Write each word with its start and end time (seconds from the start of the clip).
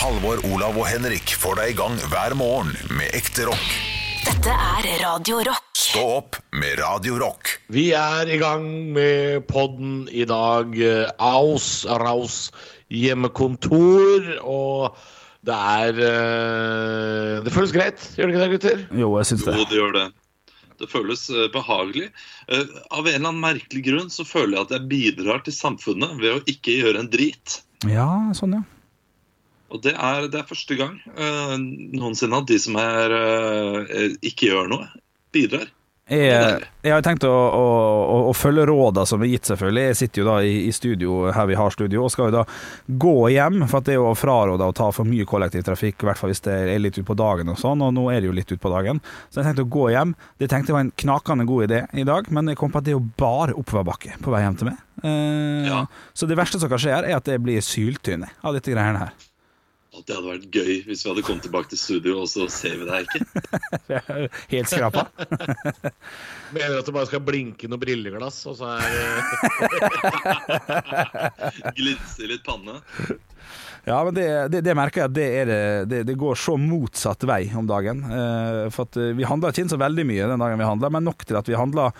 Halvor, 0.00 0.40
Olav 0.48 0.78
og 0.80 0.86
Henrik 0.88 1.32
får 1.36 1.58
deg 1.60 1.72
i 1.72 1.76
gang 1.78 1.96
hver 2.08 2.32
morgen 2.38 2.70
med 2.96 3.12
ekte 3.16 3.44
rock. 3.48 3.66
Dette 4.24 4.52
er 4.54 4.86
Radio 5.02 5.40
Rock. 5.44 5.66
Stå 5.76 6.04
opp 6.20 6.38
med 6.56 6.78
Radio 6.80 7.18
Rock. 7.20 7.50
Vi 7.72 7.90
er 7.96 8.30
i 8.32 8.38
gang 8.40 8.64
med 8.94 9.44
podden 9.50 10.06
i 10.12 10.24
dag. 10.28 10.72
Aus, 11.20 11.84
Raus, 12.00 12.38
hjemmekontor. 12.92 14.30
Og 14.40 14.96
det 15.44 15.56
er 15.56 16.00
eh, 16.08 17.36
Det 17.44 17.52
føles 17.54 17.76
greit, 17.76 18.08
gjør 18.16 18.28
det 18.30 18.34
ikke 18.36 18.42
det, 18.46 18.50
gutter? 18.56 18.82
Jo, 19.02 19.12
jeg 19.20 19.30
syns 19.32 19.46
det. 19.48 19.56
Jo, 19.60 19.68
det 19.68 19.80
gjør 19.82 19.94
det. 19.98 20.06
Det 20.80 20.88
føles 20.94 21.28
eh, 21.34 21.46
behagelig. 21.52 22.10
Eh, 22.48 22.64
Av 22.88 23.04
en 23.04 23.14
eller 23.18 23.32
annen 23.34 23.44
merkelig 23.44 23.84
grunn 23.88 24.12
så 24.12 24.24
føler 24.28 24.56
jeg 24.58 24.68
at 24.68 24.76
jeg 24.78 24.88
bidrar 24.96 25.44
til 25.44 25.56
samfunnet 25.56 26.16
ved 26.20 26.38
å 26.38 26.44
ikke 26.48 26.80
gjøre 26.80 27.04
en 27.04 27.12
drit. 27.12 27.60
Ja, 27.88 28.08
sånn, 28.36 28.60
ja. 28.60 28.66
Og 29.70 29.82
det 29.84 29.94
er, 29.94 30.28
det 30.30 30.40
er 30.42 30.48
første 30.48 30.78
gang 30.78 30.96
uh, 31.14 31.56
noensinne 31.58 32.40
at 32.42 32.48
de 32.50 32.58
som 32.58 32.78
er, 32.80 33.14
uh, 33.14 34.08
ikke 34.26 34.50
gjør 34.50 34.72
noe, 34.72 34.88
bidrar. 35.34 35.68
Jeg, 36.10 36.64
jeg 36.82 36.90
har 36.90 37.04
tenkt 37.06 37.22
å, 37.22 37.30
å, 37.30 37.66
å, 38.02 38.14
å 38.26 38.34
følge 38.34 38.64
rådene 38.66 39.06
som 39.06 39.22
er 39.22 39.28
gitt, 39.30 39.46
selvfølgelig. 39.46 39.84
Jeg 39.92 39.98
sitter 40.00 40.22
jo 40.22 40.26
da 40.26 40.32
i, 40.42 40.56
i 40.66 40.72
studio 40.74 41.18
her 41.30 41.46
vi 41.46 41.54
har 41.54 41.70
studio, 41.70 42.02
og 42.02 42.10
skal 42.10 42.32
jo 42.32 42.40
da 42.40 42.42
gå 43.04 43.12
hjem. 43.30 43.60
For 43.70 43.78
at 43.78 43.86
det 43.86 43.94
er 43.94 44.00
jo 44.00 44.10
fraråda 44.18 44.66
å 44.72 44.74
ta 44.74 44.88
for 44.96 45.06
mye 45.06 45.28
kollektivtrafikk, 45.30 46.02
i 46.02 46.08
hvert 46.08 46.18
fall 46.18 46.32
hvis 46.32 46.42
det 46.48 46.56
er 46.74 46.82
litt 46.82 46.98
utpå 46.98 47.14
dagen 47.14 47.52
og 47.54 47.60
sånn. 47.62 47.86
Og 47.86 47.94
nå 47.94 48.08
er 48.10 48.24
det 48.24 48.30
jo 48.32 48.34
litt 48.34 48.50
utpå 48.56 48.74
dagen. 48.74 48.98
Så 49.30 49.38
jeg 49.38 49.52
tenkte 49.52 49.68
å 49.68 49.70
gå 49.78 49.86
hjem. 49.94 50.16
Det 50.42 50.50
tenkte 50.50 50.72
jeg 50.74 50.80
var 50.80 50.86
en 50.88 50.94
knakende 51.04 51.46
god 51.52 51.68
idé 51.68 51.84
i 51.94 52.08
dag, 52.10 52.34
men 52.34 52.50
jeg 52.50 52.58
kom 52.58 52.74
på 52.74 52.82
at 52.82 52.90
det 52.90 52.96
er 52.96 52.98
jo 52.98 53.06
bare 53.22 53.54
oppoverbakke 53.62 54.18
på 54.18 54.34
vei 54.34 54.42
hjem 54.48 54.58
til 54.58 54.72
meg. 54.72 54.82
Eh, 55.04 55.70
Ja. 55.70 55.84
Så 56.10 56.26
det 56.26 56.34
verste 56.42 56.58
som 56.58 56.72
kan 56.72 56.82
skje 56.82 56.96
her, 56.96 57.06
er 57.06 57.20
at 57.22 57.30
jeg 57.30 57.38
blir 57.46 57.62
syltynn 57.62 58.26
av 58.26 58.58
dette 58.58 58.74
greiene 58.74 59.06
her. 59.06 59.29
Og 59.90 60.04
det 60.06 60.14
hadde 60.14 60.28
vært 60.28 60.54
gøy 60.54 60.74
hvis 60.86 61.00
vi 61.02 61.10
hadde 61.10 61.24
kommet 61.26 61.42
tilbake 61.42 61.72
til 61.72 61.80
studio, 61.80 62.20
og 62.22 62.28
så 62.30 62.46
ser 62.52 62.76
vi 62.78 62.86
deg 62.86 63.08
ikke. 63.08 63.20
Helt 64.54 64.70
skrapa. 64.70 65.08
Mener 66.54 66.78
at 66.78 66.86
du 66.86 66.92
bare 66.94 67.08
skal 67.10 67.24
blinke 67.26 67.66
noe 67.70 67.80
brilleglass, 67.82 68.38
og 68.50 68.54
så 68.60 68.76
er 68.76 68.86
Glinse 71.78 72.30
litt 72.30 72.46
panne. 72.46 72.78
Ja, 73.88 74.04
men 74.04 74.14
det, 74.14 74.28
det, 74.52 74.60
det 74.62 74.76
merker 74.76 75.02
jeg 75.02 75.10
at 75.10 75.16
det, 75.16 75.28
er 75.40 75.48
det, 75.48 75.60
det, 75.90 76.00
det 76.10 76.16
går 76.20 76.38
så 76.38 76.54
motsatt 76.60 77.24
vei 77.26 77.42
om 77.56 77.66
dagen. 77.66 78.04
Eh, 78.04 78.64
for 78.74 78.86
at 78.86 78.98
eh, 79.00 79.14
vi 79.16 79.26
handler 79.26 79.50
ikke 79.50 79.64
inn 79.64 79.72
så 79.72 79.80
veldig 79.80 80.04
mye 80.06 80.28
den 80.30 80.44
dagen 80.44 80.60
vi 80.60 80.68
handler, 80.68 80.92
men 80.94 81.08
nok 81.08 81.24
til 81.24 81.38
at 81.40 81.48
vi 81.48 81.58
handler 81.58 81.96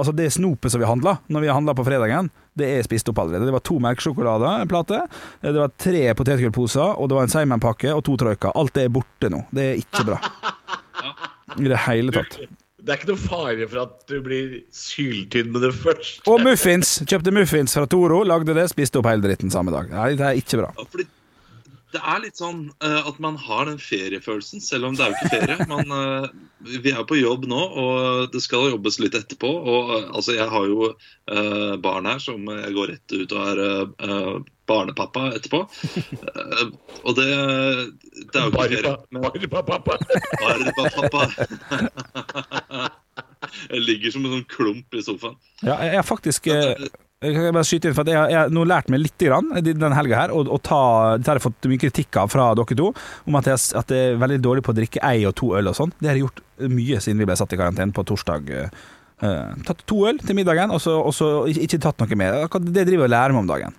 Altså 0.00 0.14
det 0.16 0.30
snopet 0.32 0.72
som 0.72 0.80
vi 0.80 0.88
handla 0.88 1.18
når 1.32 1.44
vi 1.44 1.50
handla 1.52 1.74
på 1.76 1.84
fredagen, 1.84 2.30
det 2.56 2.68
er 2.78 2.86
spist 2.86 3.08
opp 3.12 3.20
allerede. 3.22 3.48
Det 3.48 3.54
var 3.54 3.64
to 3.66 3.76
melkesjokoladeplater, 3.82 5.04
det 5.44 5.58
var 5.58 5.76
tre 5.80 6.02
potetgullposer, 6.16 6.96
og 6.96 7.10
det 7.10 7.18
var 7.18 7.28
en 7.28 7.32
Seimen-pakke 7.32 7.92
og 7.92 8.02
to 8.08 8.16
troika. 8.20 8.54
Alt 8.56 8.74
det 8.78 8.86
er 8.88 8.96
borte 8.96 9.30
nå. 9.32 9.44
Det 9.52 9.68
er 9.68 9.80
ikke 9.84 10.06
bra. 10.08 10.18
I 11.60 11.68
det 11.68 11.80
hele 11.86 12.14
tatt. 12.16 12.40
Det 12.82 12.90
er 12.90 12.98
ikke 12.98 13.12
noe 13.12 13.22
fare 13.22 13.66
for 13.70 13.80
at 13.84 13.98
du 14.10 14.16
blir 14.24 14.54
syltynn 14.74 15.52
med 15.54 15.62
det 15.68 15.70
første. 15.76 16.24
Og 16.32 16.42
muffins! 16.42 16.96
Kjøpte 17.06 17.34
muffins 17.34 17.76
fra 17.78 17.86
Toro, 17.86 18.24
lagde 18.26 18.56
det, 18.58 18.64
spiste 18.72 18.98
opp 18.98 19.06
hele 19.06 19.22
dritten 19.22 19.52
samme 19.54 19.74
dag. 19.74 19.92
Nei, 19.92 20.14
det 20.18 20.26
er 20.26 20.40
ikke 20.40 20.64
bra. 20.64 20.72
Ja, 20.74 21.04
det 21.92 22.00
er 22.00 22.22
litt 22.22 22.40
sånn 22.40 22.64
uh, 22.84 23.02
at 23.08 23.18
man 23.22 23.36
har 23.40 23.66
den 23.68 23.78
feriefølelsen, 23.82 24.62
selv 24.64 24.88
om 24.88 24.96
det 24.96 25.04
er 25.04 25.12
jo 25.12 25.18
ikke 25.18 25.34
ferie. 25.36 25.66
Man, 25.72 25.92
uh, 25.92 26.26
vi 26.82 26.92
er 26.92 27.04
på 27.08 27.18
jobb 27.18 27.46
nå, 27.50 27.60
og 27.82 28.32
det 28.32 28.42
skal 28.44 28.70
jobbes 28.72 28.98
litt 29.02 29.16
etterpå. 29.18 29.50
Og 29.50 29.92
uh, 29.92 30.08
altså, 30.16 30.36
jeg 30.38 30.48
har 30.52 30.64
jo 30.70 30.92
barn 31.82 32.06
her 32.08 32.18
som 32.20 32.44
jeg 32.50 32.74
går 32.74 32.90
rett 32.90 33.12
ut 33.14 33.32
og 33.32 33.40
er 33.48 33.60
barnepappa 34.68 35.22
etterpå. 35.38 35.60
Og 37.02 37.16
det, 37.16 37.28
det 37.30 38.36
er 38.36 38.42
jo 38.42 38.50
ikke 38.50 38.66
ferie. 38.66 38.94
Men 39.14 39.20
Barba, 39.52 39.78
pappa. 39.78 39.94
barnepappa 40.42 41.22
Jeg 43.70 43.80
ligger 43.86 44.14
som 44.14 44.26
en 44.26 44.36
sånn 44.36 44.50
klump 44.50 44.94
i 44.96 45.02
sofaen. 45.04 45.38
Ja, 45.62 45.78
jeg 45.84 45.98
er 46.00 46.06
faktisk 46.06 46.48
eh, 46.52 46.74
jeg 47.22 47.34
kan 47.36 47.54
bare 47.54 47.64
skyte 47.68 47.88
inn, 47.90 47.94
for 47.96 48.08
jeg, 48.10 48.16
har- 48.18 48.30
jeg 48.34 48.50
nå 48.56 48.64
lært 48.66 48.88
meg 48.92 49.00
litt 49.04 49.18
grann, 49.22 49.48
denne 49.62 49.94
helga 49.94 50.16
her, 50.24 50.32
og, 50.34 50.48
å 50.50 50.58
ta 50.62 50.80
Dette 51.16 51.30
har 51.30 51.38
jeg 51.40 51.44
fått 51.46 51.68
mye 51.70 51.82
kritikk 51.82 52.16
av 52.22 52.30
fra 52.32 52.48
dere 52.58 52.76
to, 52.78 52.88
om 53.26 53.36
at 53.38 53.46
jeg, 53.52 53.60
at 53.78 53.94
jeg 53.94 54.14
er 54.14 54.18
veldig 54.22 54.40
dårlig 54.42 54.64
på 54.66 54.72
å 54.74 54.78
drikke 54.80 55.02
ei 55.06 55.24
og 55.28 55.34
to 55.38 55.52
øl 55.58 55.70
og 55.70 55.76
sånn. 55.78 55.92
Det 56.00 56.10
har 56.10 56.18
jeg 56.18 56.26
gjort 56.26 56.42
mye 56.72 57.00
siden 57.04 57.18
vi 57.22 57.28
ble 57.30 57.36
satt 57.38 57.52
i 57.54 57.60
karantene 57.60 57.94
på 57.96 58.04
torsdag. 58.10 58.50
eh, 59.22 59.52
tatt 59.68 59.84
to 59.86 60.00
øl 60.08 60.18
til 60.18 60.34
middagen, 60.34 60.70
og 60.74 60.80
så, 60.82 60.96
og 60.98 61.14
så 61.14 61.30
ikke, 61.48 61.78
tatt 61.80 61.98
noe 62.02 62.16
mer. 62.18 62.42
Det 62.50 62.86
driver 62.88 63.04
jeg 63.06 63.08
og 63.08 63.14
lærer 63.14 63.32
meg 63.36 63.44
om 63.46 63.52
dagen. 63.54 63.74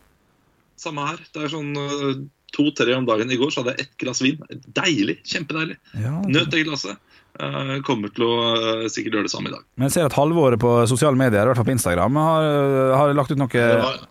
Samme 0.79 1.05
her. 1.07 1.19
Det 1.33 1.43
er 1.43 1.51
sånn 1.51 1.73
eh, 1.77 2.23
to-tre 2.53 2.95
om 2.95 3.05
dagen. 3.05 3.31
I 3.31 3.37
går 3.41 3.51
så 3.51 3.61
hadde 3.63 3.75
jeg 3.77 3.87
ett 3.87 3.97
glass 4.03 4.21
vin. 4.23 4.39
Deilig. 4.77 5.19
Kjempedeilig. 5.27 5.77
Ja. 5.99 6.15
Nøt 6.27 6.49
det 6.53 6.63
glasset. 6.67 6.97
Eh, 7.41 7.75
kommer 7.87 8.11
til 8.13 8.27
å 8.27 8.33
eh, 8.53 8.87
sikkert 8.93 9.17
gjøre 9.17 9.27
det 9.29 9.33
samme 9.33 9.49
i 9.49 9.53
dag. 9.55 9.63
Men 9.77 9.89
jeg 9.89 9.95
ser 9.97 10.09
at 10.09 10.17
Halvåret 10.17 10.61
på 10.61 10.73
sosiale 10.89 11.17
medier, 11.17 11.43
i 11.43 11.49
hvert 11.49 11.61
fall 11.61 11.69
på 11.69 11.75
Instagram, 11.75 12.19
har, 12.21 12.49
har 12.99 13.13
lagt 13.17 13.33
ut 13.33 13.41
noe 13.41 13.69
var... 13.83 14.03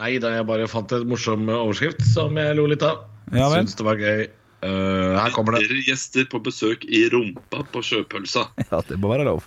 Nei 0.00 0.14
da, 0.22 0.30
jeg 0.32 0.46
bare 0.48 0.68
fant 0.70 0.92
en 0.96 1.08
morsom 1.10 1.50
overskrift 1.52 2.00
som 2.08 2.38
jeg 2.40 2.54
lo 2.56 2.64
litt 2.70 2.84
av. 2.86 3.02
Ja. 3.34 3.50
Syns 3.52 3.76
det 3.76 3.84
var 3.84 4.00
gøy. 4.00 4.28
Uh, 4.60 5.16
her 5.16 5.32
kommer 5.32 5.56
det. 5.56 5.68
Gjester 5.86 6.26
på 6.28 6.40
besøk 6.44 6.84
i 6.84 7.06
rumpa 7.12 7.64
på 7.72 7.82
sjøpølsa. 7.84 8.46
Ja, 8.70 8.82
det 8.86 8.98
må 9.00 9.12
være 9.12 9.28
lov. 9.28 9.46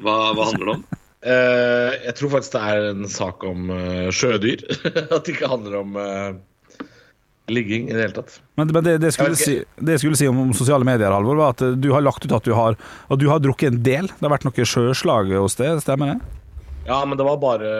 Hva, 0.00 0.32
hva 0.36 0.48
handler 0.48 0.66
det 0.66 0.76
om? 0.78 0.84
uh, 1.26 1.90
jeg 2.06 2.14
tror 2.16 2.32
faktisk 2.36 2.56
det 2.56 2.62
er 2.72 2.86
en 2.94 3.08
sak 3.12 3.44
om 3.48 3.72
uh, 3.72 4.08
sjødyr. 4.14 4.64
At 5.14 5.26
det 5.26 5.36
ikke 5.36 5.50
handler 5.52 5.80
om 5.82 5.98
eh, 6.00 6.30
ligging 7.52 7.88
i 7.90 7.94
det 7.94 8.02
hele 8.04 8.16
tatt. 8.16 8.40
Men, 8.60 8.70
men 8.72 8.86
det, 8.86 8.96
det, 9.02 9.12
skulle 9.16 9.38
si, 9.38 9.60
det 9.78 9.96
jeg 9.96 10.04
skulle 10.04 10.18
si 10.20 10.28
om, 10.30 10.42
om 10.46 10.52
sosiale 10.56 10.86
medier, 10.86 11.12
Halvor, 11.12 11.38
var 11.40 11.56
at 11.56 11.64
du 11.80 11.90
har 11.94 12.04
lagt 12.04 12.24
ut 12.26 12.34
at 12.36 12.46
du 12.46 12.54
har, 12.56 12.76
at 12.76 13.20
du 13.20 13.28
har 13.30 13.42
drukket 13.42 13.74
en 13.74 13.80
del. 13.86 14.10
Det 14.12 14.26
har 14.26 14.34
vært 14.34 14.46
noe 14.48 14.68
sjøslag 14.72 15.32
hos 15.36 15.58
deg, 15.60 15.82
stemmer 15.84 16.14
det? 16.14 16.36
Ja, 16.86 17.04
men 17.06 17.18
det 17.18 17.24
var 17.24 17.36
bare, 17.36 17.70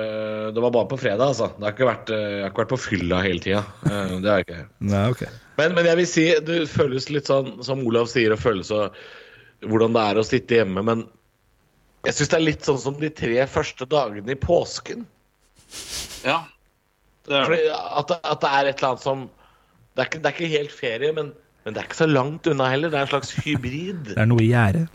det 0.53 0.61
var 0.61 0.71
bare 0.71 0.87
på 0.91 0.99
fredag, 1.01 1.33
altså. 1.33 1.49
Det 1.57 1.65
har 1.65 1.73
ikke 1.75 1.89
vært, 1.89 2.11
eh, 2.15 2.27
jeg 2.35 2.43
har 2.45 2.53
ikke 2.53 2.63
vært 2.63 2.75
på 2.75 2.83
fylla 2.85 3.23
hele 3.25 3.43
tida. 3.43 3.63
Eh, 3.89 4.13
det 4.21 4.31
har 4.31 4.43
jeg 4.43 4.47
ikke. 4.47 4.61
Nei, 4.93 5.07
okay. 5.15 5.33
Men, 5.61 5.75
men 5.79 5.89
jeg 5.89 6.01
vil 6.01 6.11
si, 6.11 6.27
det 6.47 6.61
føles 6.71 7.09
litt 7.11 7.31
sånn 7.31 7.57
som 7.67 7.83
Olav 7.89 8.11
sier, 8.13 8.35
å 8.35 8.41
føles 8.41 8.71
så 8.71 8.85
hvordan 9.67 9.97
det 9.97 10.05
er 10.13 10.21
å 10.21 10.25
sitte 10.25 10.61
hjemme. 10.61 10.85
Men 10.87 11.07
jeg 12.07 12.17
syns 12.17 12.33
det 12.33 12.39
er 12.39 12.47
litt 12.47 12.69
sånn 12.69 12.81
som 12.81 12.97
de 13.01 13.11
tre 13.13 13.43
første 13.51 13.89
dagene 13.91 14.37
i 14.37 14.39
påsken. 14.41 15.05
Ja, 16.25 16.45
det 17.29 17.37
er 17.37 17.45
Fordi 17.47 17.67
at, 17.75 18.15
at 18.21 18.41
det 18.43 18.51
er 18.51 18.71
et 18.71 18.81
eller 18.81 18.93
annet 18.93 19.05
som 19.05 19.27
Det 19.95 20.03
er 20.03 20.09
ikke, 20.09 20.23
det 20.23 20.31
er 20.31 20.37
ikke 20.37 20.53
helt 20.55 20.75
ferie, 20.75 21.13
men, 21.17 21.33
men 21.65 21.75
det 21.75 21.83
er 21.83 21.89
ikke 21.89 21.99
så 21.99 22.09
langt 22.09 22.47
unna 22.51 22.71
heller. 22.71 22.93
Det 22.93 23.01
er 23.01 23.09
en 23.09 23.13
slags 23.13 23.35
hybrid. 23.43 24.13
Det 24.13 24.19
er 24.21 24.31
noe 24.31 24.45
i 24.45 24.51
gjære. 24.53 24.87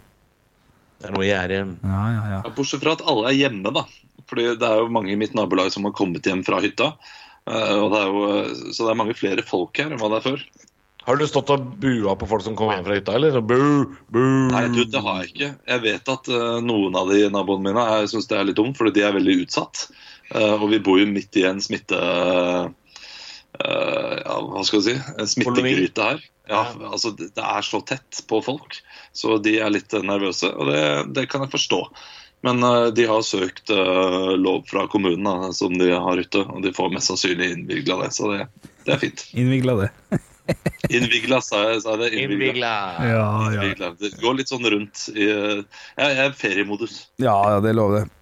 Det 1.02 1.10
er 1.10 1.16
noe 1.16 1.26
i 1.28 1.30
Ja, 1.30 1.46
ja, 1.52 2.24
ja. 2.32 2.40
Ja, 2.40 2.54
Bortsett 2.56 2.84
fra 2.84 2.96
at 2.96 3.04
alle 3.06 3.30
er 3.32 3.40
hjemme, 3.44 3.74
da. 3.76 3.84
Fordi 4.30 4.48
det 4.58 4.68
er 4.68 4.82
jo 4.82 4.94
mange 4.94 5.12
i 5.14 5.20
mitt 5.20 5.36
nabolag 5.38 5.74
som 5.74 5.86
har 5.86 5.94
kommet 5.98 6.26
hjem 6.26 6.42
fra 6.48 6.62
hytta. 6.64 6.94
Eh, 7.46 7.76
og 7.78 7.92
det 7.94 8.00
er 8.00 8.08
jo, 8.10 8.72
så 8.74 8.88
det 8.88 8.94
er 8.94 9.02
mange 9.04 9.18
flere 9.18 9.44
folk 9.46 9.78
her 9.78 9.92
enn 9.92 10.00
hva 10.02 10.10
det 10.14 10.22
er 10.22 10.26
før. 10.32 10.46
Har 11.06 11.20
du 11.20 11.28
stått 11.30 11.52
og 11.54 11.68
bua 11.84 12.16
på 12.18 12.26
folk 12.32 12.42
som 12.42 12.56
kommer 12.58 12.80
hjem 12.80 12.88
fra 12.88 12.96
hytta, 12.98 13.14
eller? 13.20 13.36
Så 13.36 13.44
Bu, 13.46 13.60
bu. 14.10 14.24
Nei, 14.50 14.64
du, 14.74 14.82
det 14.90 15.04
har 15.06 15.20
jeg 15.22 15.36
ikke. 15.36 15.52
Jeg 15.70 15.84
vet 15.84 16.10
at 16.16 16.32
uh, 16.34 16.64
noen 16.66 16.98
av 16.98 17.12
de 17.14 17.28
naboene 17.30 17.68
mine 17.68 17.84
syns 18.10 18.26
det 18.32 18.40
er 18.40 18.48
litt 18.50 18.58
dumt, 18.58 18.80
fordi 18.80 18.96
de 18.96 19.06
er 19.06 19.14
veldig 19.14 19.38
utsatt. 19.44 19.86
Uh, 20.32 20.56
og 20.56 20.72
vi 20.72 20.82
bor 20.82 20.98
jo 20.98 21.06
midt 21.12 21.38
i 21.38 21.46
en 21.46 21.62
smitte... 21.62 22.00
eh, 22.00 22.66
ja, 23.60 24.36
hva 24.42 24.64
skal 24.68 24.82
vi 24.82 24.94
si? 24.94 25.26
Smittegryte 25.36 26.10
her. 26.10 26.24
Ja, 26.50 26.62
altså 26.92 27.12
det 27.18 27.32
er 27.42 27.66
så 27.66 27.80
tett 27.82 28.22
på 28.30 28.42
folk, 28.46 28.78
så 29.18 29.40
de 29.42 29.56
er 29.64 29.74
litt 29.74 29.96
nervøse, 29.98 30.52
og 30.54 30.70
det, 30.70 30.84
det 31.18 31.26
kan 31.32 31.46
jeg 31.46 31.56
forstå. 31.56 31.82
Men 32.46 32.64
eh, 32.64 32.88
de 32.94 33.06
har 33.10 33.22
søkt 33.26 33.70
eh, 33.70 34.32
lov 34.38 34.64
fra 34.70 34.88
kommunen 34.88 35.24
da, 35.26 35.54
som 35.54 35.78
de 35.78 35.90
har 35.92 36.18
ute, 36.22 36.44
og 36.46 36.62
de 36.62 36.74
får 36.76 36.92
mest 36.94 37.10
sannsynlig 37.10 37.52
innvigla 37.56 37.98
det, 38.04 38.12
så 38.14 38.30
det, 38.34 38.44
det 38.86 38.94
er 38.94 39.02
fint. 39.02 39.24
Innvigla 39.34 39.78
det. 39.80 39.90
Innvigla, 40.94 41.40
sa 41.42 41.64
jeg. 41.72 41.80
Sa 41.82 41.96
det? 41.98 42.12
Innvigla. 42.14 42.74
Ja, 43.02 43.16
ja. 43.16 43.64
Innvigla. 43.64 43.96
Det 43.98 44.12
går 44.22 44.38
litt 44.38 44.54
sånn 44.54 44.68
rundt 44.70 45.08
i 45.16 45.26
Jeg, 45.26 45.64
jeg 45.98 46.22
er 46.28 46.38
feriemodus. 46.38 47.00
Ja, 47.18 47.34
ja, 47.56 47.64
det 47.66 47.74
lover 47.74 48.04
jeg 48.04 48.06
det. 48.06 48.20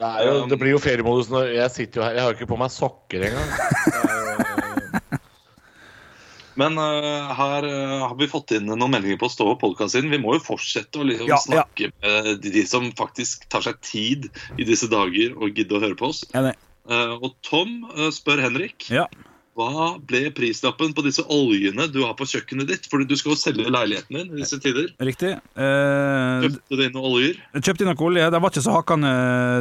Det, 0.00 0.08
er 0.08 0.30
jo, 0.30 0.36
det 0.48 0.56
blir 0.56 0.72
jo 0.72 0.80
feriemodus 0.80 1.28
når 1.28 1.50
jeg 1.52 1.72
sitter 1.74 2.00
jo 2.00 2.04
her. 2.06 2.14
Jeg 2.16 2.24
har 2.24 2.30
jo 2.32 2.38
ikke 2.38 2.52
på 2.54 2.56
meg 2.60 2.72
sokker 2.72 3.26
engang. 3.28 3.50
Men 6.60 6.76
uh, 6.80 7.30
her 7.36 7.66
uh, 7.68 8.06
har 8.08 8.16
vi 8.18 8.28
fått 8.28 8.54
inn 8.56 8.66
noen 8.68 8.90
meldinger 8.92 9.20
på 9.20 9.28
Stå 9.32 9.46
opp 9.52 9.60
podkast-siden. 9.62 10.10
Vi 10.12 10.20
må 10.20 10.34
jo 10.36 10.42
fortsette 10.44 11.00
å 11.00 11.06
liksom 11.08 11.28
Ja, 11.28 11.36
ja. 11.36 11.44
snakke 11.44 11.90
med 11.92 12.40
de, 12.44 12.64
som 12.68 12.88
faktisk 12.96 13.46
tar 13.52 13.64
seg 13.64 13.80
tid 13.84 14.28
i 14.56 14.66
disse 14.68 14.88
dager 14.90 15.36
og 15.36 15.52
gidder 15.56 15.78
å 15.78 15.84
høre 15.84 15.98
på 16.00 16.10
oss. 16.10 16.24
Ja. 16.34 16.50
Eh, 16.50 17.14
og 17.20 17.36
Tom 17.46 17.84
spør 18.12 18.40
Henrik 18.44 18.88
Ja. 18.92 19.06
Hva 19.58 19.96
ble 20.06 20.28
prislappen 20.32 20.92
på 20.94 21.02
disse 21.04 21.24
oljene 21.26 21.88
du 21.90 21.98
har 22.04 22.14
på 22.16 22.24
kjøkkenet 22.30 22.68
ditt? 22.70 22.86
Fordi 22.88 23.04
du 23.10 23.16
skal 23.18 23.34
jo 23.34 23.38
selge 23.40 23.66
leiligheten 23.72 24.16
din 24.16 24.30
i 24.36 24.40
disse 24.44 24.60
tider. 24.62 24.88
Riktig. 25.02 25.32
Eh, 25.58 26.44
Kjøpte 26.46 26.78
du 26.78 26.82
inn 26.86 26.94
noen 26.94 27.08
oljer? 27.10 27.40
kjøpte 27.58 27.84
inn 27.84 27.90
noe 27.90 28.06
olje. 28.06 28.28
Det 28.30 28.40
var 28.40 28.54
ikke 28.54 28.62
så 28.64 28.76
hakkende 28.78 29.12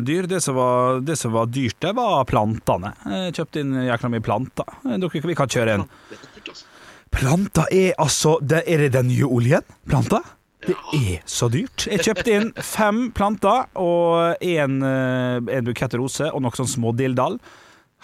dyr. 0.07 0.27
Det 0.29 0.41
som 0.45 0.55
var, 0.59 0.99
det 1.01 1.17
som 1.19 1.33
var 1.33 1.49
dyrt, 1.51 1.79
det 1.83 1.93
var 1.97 2.23
plantene. 2.29 2.93
Kjøpte 3.35 3.63
inn 3.65 3.73
jækla 3.89 4.11
mye 4.13 4.25
planter. 4.29 4.75
Dere, 4.85 5.23
vi 5.33 5.37
kan 5.41 5.51
kjøre 5.51 5.79
en. 5.79 5.87
Planter 5.89 6.35
er 6.37 6.51
altså. 6.53 6.65
Planta 7.09 7.63
er 7.73 7.95
altså 7.97 8.35
det, 8.45 8.63
Er 8.69 8.83
det 8.85 8.91
den 8.93 9.09
nye 9.09 9.25
oljen? 9.25 9.65
Planta? 9.89 10.21
Det 10.67 10.75
er 10.93 11.21
så 11.25 11.47
dyrt. 11.49 11.87
Jeg 11.89 12.03
kjøpte 12.05 12.33
inn 12.35 12.49
fem 12.61 13.07
planter 13.15 13.65
og 13.79 14.35
en, 14.43 14.81
eh, 14.83 15.39
en 15.57 15.65
bukett 15.65 15.95
roser 15.97 16.29
og 16.35 16.43
noe 16.43 16.51
sånn 16.59 16.67
smådildal. 16.69 17.39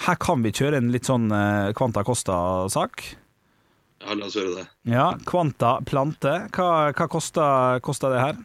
Her 0.03 0.17
kan 0.19 0.43
vi 0.43 0.51
kjøre 0.51 0.81
en 0.81 0.89
litt 0.91 1.07
sånn 1.07 1.29
eh, 1.31 1.69
Kvanta 1.77 2.03
Costa-sak. 2.03 3.03
Ja, 4.03 4.13
la 4.19 4.27
oss 4.27 4.35
gjøre 4.35 4.57
det. 4.59 4.65
Ja, 4.91 5.05
Kvanta 5.25 5.77
plante. 5.87 6.33
Hva, 6.53 6.91
hva 6.91 7.07
koster, 7.09 7.79
kosta 7.85 8.11
det 8.11 8.19
her? 8.21 8.41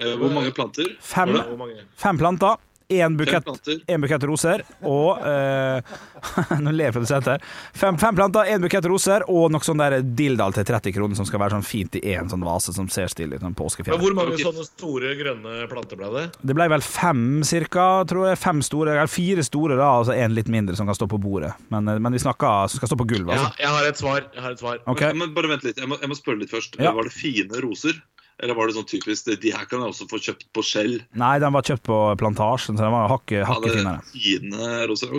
Eh, 0.00 0.12
hvor 0.20 0.30
mange 0.32 0.52
planter? 0.54 0.92
Fem, 1.00 1.32
Hvor 1.34 1.56
mange? 1.58 1.86
fem 1.98 2.20
planter. 2.20 2.60
Én 2.90 3.14
bukett, 3.16 3.46
en 3.86 4.02
bukett 4.02 4.24
roser 4.26 4.64
og 4.82 5.20
eh, 5.22 5.92
Nå 6.64 6.72
ler 6.74 6.90
produsenten 6.92 7.36
her. 7.36 7.44
Fem, 7.76 7.98
fem 8.00 8.16
planter, 8.18 8.48
én 8.50 8.60
bukett 8.64 8.84
roser 8.90 9.22
og 9.30 9.52
noe 9.54 9.64
sånn 9.64 9.78
der 9.80 10.00
dildal 10.02 10.52
til 10.56 10.66
30 10.66 10.94
kroner 10.96 11.18
som 11.18 11.28
skal 11.28 11.40
være 11.44 11.54
sånn 11.56 11.66
fint 11.66 11.96
i 12.00 12.02
én 12.16 12.28
sånn 12.32 12.42
vase 12.44 12.74
som 12.76 12.88
ser 12.92 13.08
stilig 13.12 13.38
ut. 13.38 13.44
Sånn 13.46 13.56
påskefjell. 13.58 14.00
hvor 14.02 14.16
mange 14.18 14.36
sånne 14.42 14.66
store 14.66 15.14
grønne 15.18 15.68
planter 15.70 16.00
ble 16.00 16.10
det? 16.16 16.26
Det 16.42 16.56
ble 16.58 16.66
vel 16.74 16.84
fem 16.84 17.24
cirka, 17.46 17.86
tror 18.10 18.30
jeg. 18.32 18.40
Fem 18.42 18.60
store, 18.66 18.96
eller 18.98 19.10
fire 19.10 19.46
store, 19.46 19.78
da, 19.80 19.88
altså 20.02 20.16
en 20.18 20.34
litt 20.36 20.50
mindre 20.52 20.76
som 20.78 20.90
kan 20.90 20.98
stå 20.98 21.08
på 21.10 21.20
bordet. 21.22 21.54
Men, 21.72 21.88
eh, 21.88 22.02
men 22.02 22.12
vi 22.18 22.22
snakker 22.22 22.68
som 22.68 22.82
skal 22.82 22.90
stå 22.92 22.98
på 23.00 23.08
gulvet, 23.14 23.36
Ja, 23.36 23.46
altså. 23.46 23.62
jeg 23.62 23.74
har 23.78 23.90
et 23.94 24.02
svar. 24.02 24.24
Jeg 24.34 24.42
har 24.44 24.58
et 24.58 24.62
svar. 24.66 24.82
Okay. 24.86 25.14
Men, 25.14 25.28
men 25.30 25.36
bare 25.38 25.54
vent 25.54 25.64
litt, 25.70 25.78
jeg 25.78 25.88
må, 25.88 26.00
jeg 26.02 26.10
må 26.10 26.18
spørre 26.18 26.42
litt 26.42 26.50
først. 26.52 26.80
Ja. 26.82 26.92
Var 26.96 27.06
det 27.06 27.14
fine 27.14 27.62
roser? 27.64 28.02
Eller 28.40 28.56
var 28.56 28.70
det 28.70 28.76
sånn 28.78 28.86
typisk 28.88 29.28
De 29.42 29.50
her 29.52 29.66
kan 29.68 29.82
jeg 29.82 29.92
også 29.92 30.06
få 30.10 30.16
kjøpt 30.24 30.46
på 30.56 30.60
Skjell. 30.64 30.94
Nei, 31.20 31.34
den 31.42 31.52
var 31.54 31.62
kjøpt 31.66 31.84
på 31.88 31.98
plantasjen, 32.20 32.78
så 32.78 32.82
den 32.86 32.94
var 32.94 33.10
hakket 33.12 33.42
hakke 33.48 33.68
er 33.68 33.72
finere. 33.76 33.98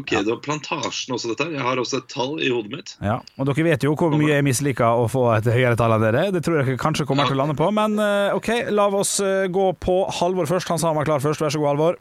Ok, 0.01 0.09
ja. 0.15 0.19
Det 0.25 0.33
var 0.33 0.41
plantasjen 0.45 1.09
også, 1.15 1.25
dette 1.31 1.43
her. 1.47 1.53
Jeg 1.59 1.65
har 1.67 1.75
også 1.81 1.95
et 2.01 2.09
tall 2.11 2.33
i 2.41 2.49
hodet 2.53 2.71
mitt. 2.73 2.89
Ja, 3.05 3.17
og 3.37 3.43
dere 3.49 3.63
vet 3.69 3.81
jo 3.85 3.91
hvor 3.99 4.11
mye 4.17 4.33
jeg 4.33 4.43
misliker 4.47 4.89
å 5.03 5.05
få 5.11 5.23
et 5.37 5.47
høyere 5.51 5.77
tall 5.79 5.91
enn 5.97 6.05
dere. 6.05 6.23
Det 6.33 6.41
tror 6.45 6.55
jeg 6.61 6.67
kanskje 6.81 7.07
kommer 7.09 7.25
til 7.29 7.37
å 7.37 7.39
lande 7.43 7.57
på, 7.59 7.67
men 7.75 7.91
eh, 8.01 8.37
OK, 8.37 8.49
la 8.73 8.85
oss 9.01 9.13
eh, 9.23 9.49
gå 9.51 9.65
på 9.81 9.95
Halvor 10.21 10.45
først. 10.49 10.67
Han 10.73 10.79
sa 10.81 10.85
han 10.91 10.99
var 10.99 11.07
klar 11.09 11.21
først. 11.23 11.41
Vær 11.43 11.51
så 11.53 11.61
god, 11.61 11.69
Halvor. 11.75 11.95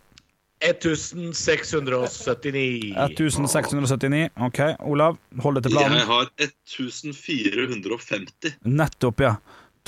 1679. 0.61 2.93
1679. 2.96 4.31
OK, 4.37 4.61
Olav, 4.84 5.17
hold 5.40 5.55
deg 5.56 5.62
til 5.64 5.72
planen. 5.76 5.96
Jeg 5.96 6.06
har 6.11 6.26
1450. 6.37 8.52
Nettopp, 8.69 9.20
ja. 9.25 9.34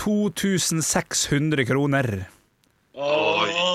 2600 0.00 1.65
kroner. 1.69 2.25
Oi, 2.93 3.49
ja, 3.49 3.69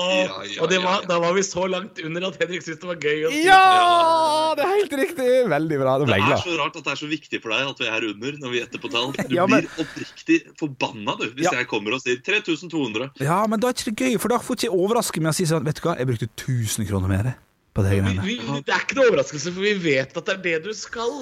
ja, 0.46 0.60
og 0.62 0.68
det 0.70 0.76
var, 0.78 1.00
ja, 1.00 1.00
ja. 1.02 1.06
da 1.10 1.16
var 1.18 1.32
vi 1.34 1.42
så 1.42 1.64
langt 1.66 1.98
under 2.06 2.22
at 2.28 2.36
Henrik 2.38 2.62
syntes 2.62 2.78
det 2.84 2.86
var 2.86 3.00
gøy. 3.02 3.24
Å 3.26 3.32
si. 3.32 3.40
Ja! 3.48 4.52
Det 4.54 4.62
er 4.62 4.70
helt 4.76 4.94
riktig! 5.00 5.26
Veldig 5.50 5.78
bra. 5.80 5.96
Det, 5.98 6.06
Det 6.12 6.18
er 6.22 6.44
så 6.44 6.54
rart 6.60 6.78
at 6.78 6.86
det 6.86 6.92
er 6.94 7.00
så 7.00 7.08
viktig 7.10 7.40
for 7.42 7.50
deg 7.50 7.72
at 7.72 7.82
vi 7.82 7.88
er 7.90 8.06
under 8.12 8.38
når 8.44 8.54
vi 8.54 8.60
gjetter 8.62 8.82
på 8.84 8.92
tall. 8.94 9.10
Du 9.18 9.34
Ja, 9.40 9.48
men- 9.50 9.66
blir 9.66 9.82
oppriktig 9.84 10.38
forbanna 10.60 11.16
du, 11.18 11.26
hvis 11.34 11.48
Ja. 11.50 11.56
jeg 11.58 11.66
kommer 11.74 11.98
og 11.98 12.04
sier 12.04 12.22
3200. 12.22 13.10
Ja, 13.26 13.40
men 13.50 13.58
da 13.58 13.72
er 13.72 13.74
det 13.80 13.88
ikke 13.90 14.06
gøy, 14.06 14.20
for 14.22 14.30
da 14.30 14.38
får 14.38 14.60
ikke 14.60 14.68
jeg 14.70 14.78
overraske 14.78 15.20
med 15.26 15.34
å 15.34 15.36
si 15.40 15.48
sånn 15.50 15.66
Vet 15.66 15.82
du 15.82 15.88
hva, 15.88 15.96
jeg 15.98 16.06
brukte 16.12 16.30
1000 16.30 16.86
kroner 16.92 17.10
mer 17.10 17.34
på 17.78 17.84
det 17.86 17.98
greiene. 18.00 18.24
vi, 18.26 18.36
det 18.66 18.74
er 18.74 18.82
ikke 18.82 18.98
noe 18.98 19.10
overraskelse, 19.12 19.52
for 19.54 19.62
vi 19.62 19.74
vet 19.82 20.16
at 20.18 20.30
det 20.30 20.34
er 20.34 20.44
det 20.46 20.56
du 20.66 20.72
skal. 20.76 21.12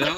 Ja, 0.00 0.12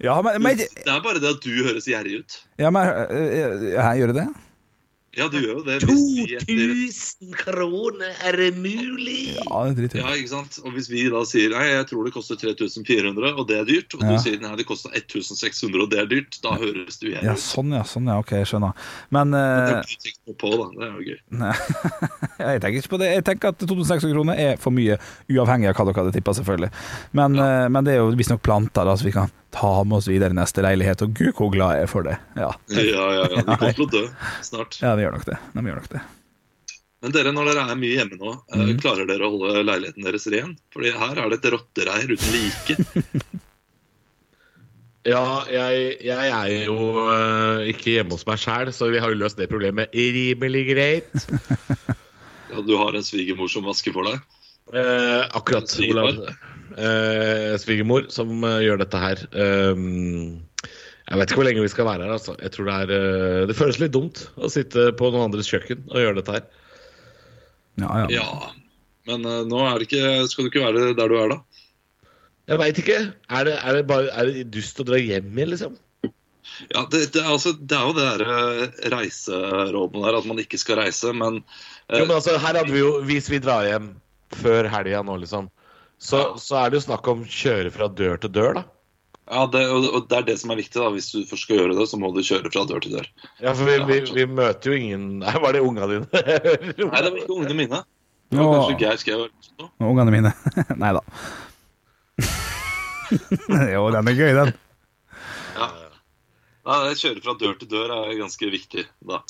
Ja, 0.00 0.14
men, 0.24 0.40
men, 0.42 0.60
det 0.60 0.86
er 0.88 1.02
bare 1.04 1.20
det 1.20 1.34
at 1.34 1.44
du 1.44 1.52
høres 1.66 1.88
gjerrig 1.90 2.22
ut. 2.22 2.38
ja, 2.60 2.70
men 2.72 2.88
eh, 2.88 3.74
eh, 3.74 3.90
Gjør 4.00 4.12
det 4.14 4.22
det? 4.22 4.30
Ja, 5.18 5.26
du 5.26 5.40
gjør 5.42 5.56
jo 5.58 5.62
det. 5.66 5.80
Hvis 5.82 6.02
vi 6.14 6.24
gjetter 6.30 6.60
2000 6.70 7.32
kroner, 7.34 8.12
er 8.28 8.36
det 8.38 8.50
mulig? 8.62 9.32
Ja, 9.40 9.62
det 9.66 9.74
driter. 9.80 9.98
Ja, 10.04 10.12
ikke 10.14 10.30
sant? 10.30 10.58
Og 10.62 10.70
hvis 10.76 10.86
vi 10.92 11.00
da 11.10 11.24
sier 11.26 11.50
nei, 11.50 11.64
jeg 11.72 11.88
tror 11.90 12.06
det 12.06 12.12
koster 12.14 12.38
3400, 12.38 13.32
og 13.34 13.48
det 13.48 13.56
er 13.58 13.66
dyrt, 13.66 13.96
og 13.98 14.04
Ja. 14.06 14.12
du 14.14 14.22
sier 14.22 14.38
nei, 14.38 14.52
det 14.60 14.66
koster 14.68 14.94
1600, 14.94 15.82
og 15.82 15.90
det 15.90 15.98
er 15.98 16.06
dyrt, 16.12 16.38
da 16.44 16.54
høres 16.60 17.00
du 17.02 17.08
Ja, 17.10 17.32
ut. 17.34 17.42
sånn, 17.42 17.74
ja. 17.74 17.82
sånn, 17.82 18.06
ja, 18.06 18.18
Ok, 18.22 18.30
jeg 18.38 18.46
skjønner. 18.52 18.72
Men 19.10 19.34
Det 19.34 19.42
eh, 19.42 19.82
du 19.82 19.96
tenkt 20.06 20.20
noe 20.30 20.38
på, 20.44 20.50
da. 20.54 20.68
Det 20.78 20.86
er 20.86 20.94
jo 20.94 21.02
gøy. 21.10 21.18
Nei, 21.42 21.54
jeg 22.54 22.60
tenker 22.62 22.78
ikke 22.78 22.94
på 22.94 22.98
det. 23.02 23.10
Jeg 23.16 23.24
tenker 23.32 23.48
at 23.50 23.58
2600 23.66 24.14
kroner 24.14 24.38
er 24.38 24.56
for 24.62 24.70
mye, 24.70 24.94
uavhengig 25.26 25.72
av 25.72 25.74
hva 25.74 25.88
dere 25.90 26.04
hadde 26.04 26.14
tippa, 26.20 26.36
selvfølgelig. 26.38 26.70
Men, 27.18 27.34
ja. 27.34 27.68
men 27.68 27.82
det 27.84 27.94
er 27.96 28.04
jo 28.04 28.14
visstnok 28.14 28.42
planter, 28.46 28.86
da, 28.86 28.94
så 28.94 29.04
vi 29.10 29.16
kan 29.18 29.26
ta 29.50 29.72
med 29.84 29.96
oss 29.98 30.08
videre 30.10 30.34
neste 30.36 30.62
leilighet. 30.62 31.02
Og 31.06 31.12
gud, 31.18 31.32
hvor 31.38 31.50
glad 31.54 31.76
jeg 31.78 31.88
er 31.88 31.90
for 31.90 32.06
det. 32.06 32.16
Ja, 32.38 32.52
Ja, 32.70 32.84
ja, 32.86 33.26
ja. 33.34 33.42
De 33.42 33.56
kommer 33.56 33.74
til 33.76 33.86
å 33.86 33.90
dø 33.90 34.02
snart. 34.46 34.78
ja 34.82 34.94
de 34.96 35.02
gjør 35.06 35.16
nok 35.18 35.26
det. 35.28 35.38
De 35.56 35.64
gjør 35.66 35.80
nok 35.82 35.88
det. 35.96 36.02
Men 37.00 37.14
dere, 37.16 37.30
når 37.32 37.46
dere 37.48 37.62
er 37.72 37.78
mye 37.80 37.96
hjemme 37.96 38.16
nå, 38.20 38.32
Mhm. 38.52 38.80
klarer 38.82 39.06
dere 39.08 39.24
å 39.24 39.30
holde 39.32 39.62
leiligheten 39.64 40.04
deres 40.04 40.26
ren? 40.34 40.50
Fordi 40.74 40.90
her 40.92 41.16
er 41.22 41.30
det 41.32 41.38
et 41.44 41.52
rottereir 41.54 42.10
uten 42.12 42.34
like. 42.36 42.76
Ja, 45.08 45.44
jeg, 45.48 45.94
jeg 46.04 46.28
er 46.28 46.66
jo 46.66 46.74
uh, 47.08 47.62
ikke 47.70 47.94
hjemme 47.94 48.12
hos 48.12 48.26
meg 48.28 48.36
sjæl, 48.42 48.68
så 48.76 48.90
vi 48.92 48.98
har 49.00 49.08
jo 49.08 49.16
løst 49.16 49.38
det 49.40 49.46
problemet 49.48 49.88
rimelig 49.96 50.66
greit. 50.68 51.24
Ja, 52.52 52.60
du 52.60 52.74
har 52.76 52.92
en 52.98 53.06
svigermor 53.06 53.48
som 53.48 53.64
vasker 53.64 53.94
for 53.96 54.04
deg. 54.10 54.20
Eh, 54.76 55.22
akkurat. 55.40 55.72
Olav. 55.88 56.20
Eh, 56.78 57.56
Svigermor 57.58 58.06
som 58.14 58.44
eh, 58.46 58.60
gjør 58.66 58.80
dette 58.82 59.00
her. 59.02 59.22
Um, 59.34 60.38
jeg 61.10 61.18
vet 61.18 61.32
ikke 61.32 61.40
hvor 61.40 61.48
lenge 61.48 61.64
vi 61.64 61.72
skal 61.72 61.88
være 61.88 62.06
her. 62.06 62.14
Altså. 62.14 62.36
Jeg 62.38 62.54
tror 62.54 62.70
Det 62.70 62.78
er 62.78 62.94
eh, 62.94 63.44
Det 63.50 63.58
føles 63.58 63.80
litt 63.82 63.94
dumt 63.96 64.24
å 64.38 64.50
sitte 64.52 64.90
på 64.98 65.10
noen 65.10 65.26
andres 65.26 65.50
kjøkken 65.50 65.88
og 65.90 65.98
gjøre 66.04 66.18
dette 66.20 66.36
her. 66.38 66.48
Ja, 67.80 67.90
ja. 68.04 68.08
Ja, 68.20 68.50
men 69.10 69.26
eh, 69.26 69.44
nå 69.50 69.62
er 69.66 69.80
det 69.80 69.88
ikke, 69.88 70.28
skal 70.30 70.46
du 70.46 70.52
ikke 70.52 70.66
være 70.68 70.92
der 70.98 71.10
du 71.10 71.16
er, 71.18 71.34
da. 71.34 71.40
Jeg 72.50 72.62
veit 72.62 72.82
ikke. 72.82 72.98
Er 73.30 73.46
det, 73.46 73.56
er, 73.58 73.78
det 73.78 73.86
bare, 73.90 74.10
er 74.14 74.30
det 74.30 74.48
dust 74.54 74.78
å 74.82 74.86
dra 74.86 74.98
hjem 74.98 75.30
igjen, 75.34 75.52
liksom? 75.54 75.78
Ja, 76.70 76.84
det, 76.90 77.06
det, 77.14 77.22
er 77.22 77.30
altså, 77.30 77.54
det 77.54 77.76
er 77.76 77.88
jo 77.88 77.94
det 77.96 78.06
der 78.06 78.90
reiserådene 78.92 80.02
der, 80.06 80.18
at 80.18 80.26
man 80.28 80.40
ikke 80.42 80.58
skal 80.60 80.80
reise, 80.82 81.12
men 81.16 81.40
Jo, 81.90 82.04
men 82.04 82.16
altså, 82.16 82.36
her 82.42 82.58
hadde 82.58 82.72
vi 82.74 82.82
jo 82.82 82.90
Hvis 83.06 83.30
vi 83.32 83.38
drar 83.42 83.64
hjem 83.68 83.92
før 84.34 84.68
helga 84.70 85.00
nå, 85.06 85.16
liksom, 85.22 85.48
så, 86.00 86.20
så 86.40 86.56
er 86.62 86.70
det 86.72 86.80
jo 86.80 86.84
snakk 86.88 87.08
om 87.12 87.24
kjøre 87.28 87.70
fra 87.74 87.88
dør 87.92 88.20
til 88.22 88.32
dør, 88.32 88.54
da. 88.56 88.62
ja, 89.30 89.42
det, 89.52 89.62
og, 89.68 90.06
det 90.08 90.16
er 90.16 90.24
det 90.30 90.36
som 90.40 90.50
er 90.54 90.58
viktig. 90.62 90.78
da, 90.80 90.88
Hvis 90.94 91.10
du 91.12 91.18
først 91.28 91.44
skal 91.46 91.60
gjøre 91.60 91.76
det, 91.76 91.86
så 91.90 91.98
må 92.00 92.08
du 92.16 92.22
kjøre 92.24 92.48
fra 92.50 92.64
dør 92.70 92.80
til 92.86 92.96
dør. 92.96 93.08
Ja, 93.44 93.52
for 93.52 93.68
vi, 93.68 93.76
vi, 93.90 93.98
vi 94.16 94.24
møter 94.26 94.72
jo 94.72 94.78
ingen 94.80 95.04
Nei, 95.24 95.34
var 95.44 95.52
det 95.56 95.60
unga 95.66 95.86
dine? 95.90 96.08
Nei, 96.08 97.02
det 97.04 97.10
var 97.12 97.20
ikke 97.20 97.36
ungene 97.36 97.58
mine. 97.60 97.82
Det 98.30 98.38
var 98.38 98.46
Nå- 98.46 98.56
kanskje 98.56 98.80
Geir 98.80 98.98
Skau. 99.02 99.20
eller 99.26 99.68
noe 99.68 99.92
Ungene 99.92 100.16
mine. 100.16 100.32
Nei 100.82 100.92
da. 100.96 101.04
jo, 103.74 103.84
den 103.90 104.08
er 104.10 104.16
gøy, 104.18 104.32
den. 104.38 104.52
Ja, 105.58 105.68
Nei, 106.70 106.92
Kjøre 107.00 107.22
fra 107.24 107.34
dør 107.40 107.54
til 107.58 107.70
dør 107.72 107.92
er 107.96 108.12
ganske 108.20 108.50
viktig 108.52 108.84
da. 109.08 109.20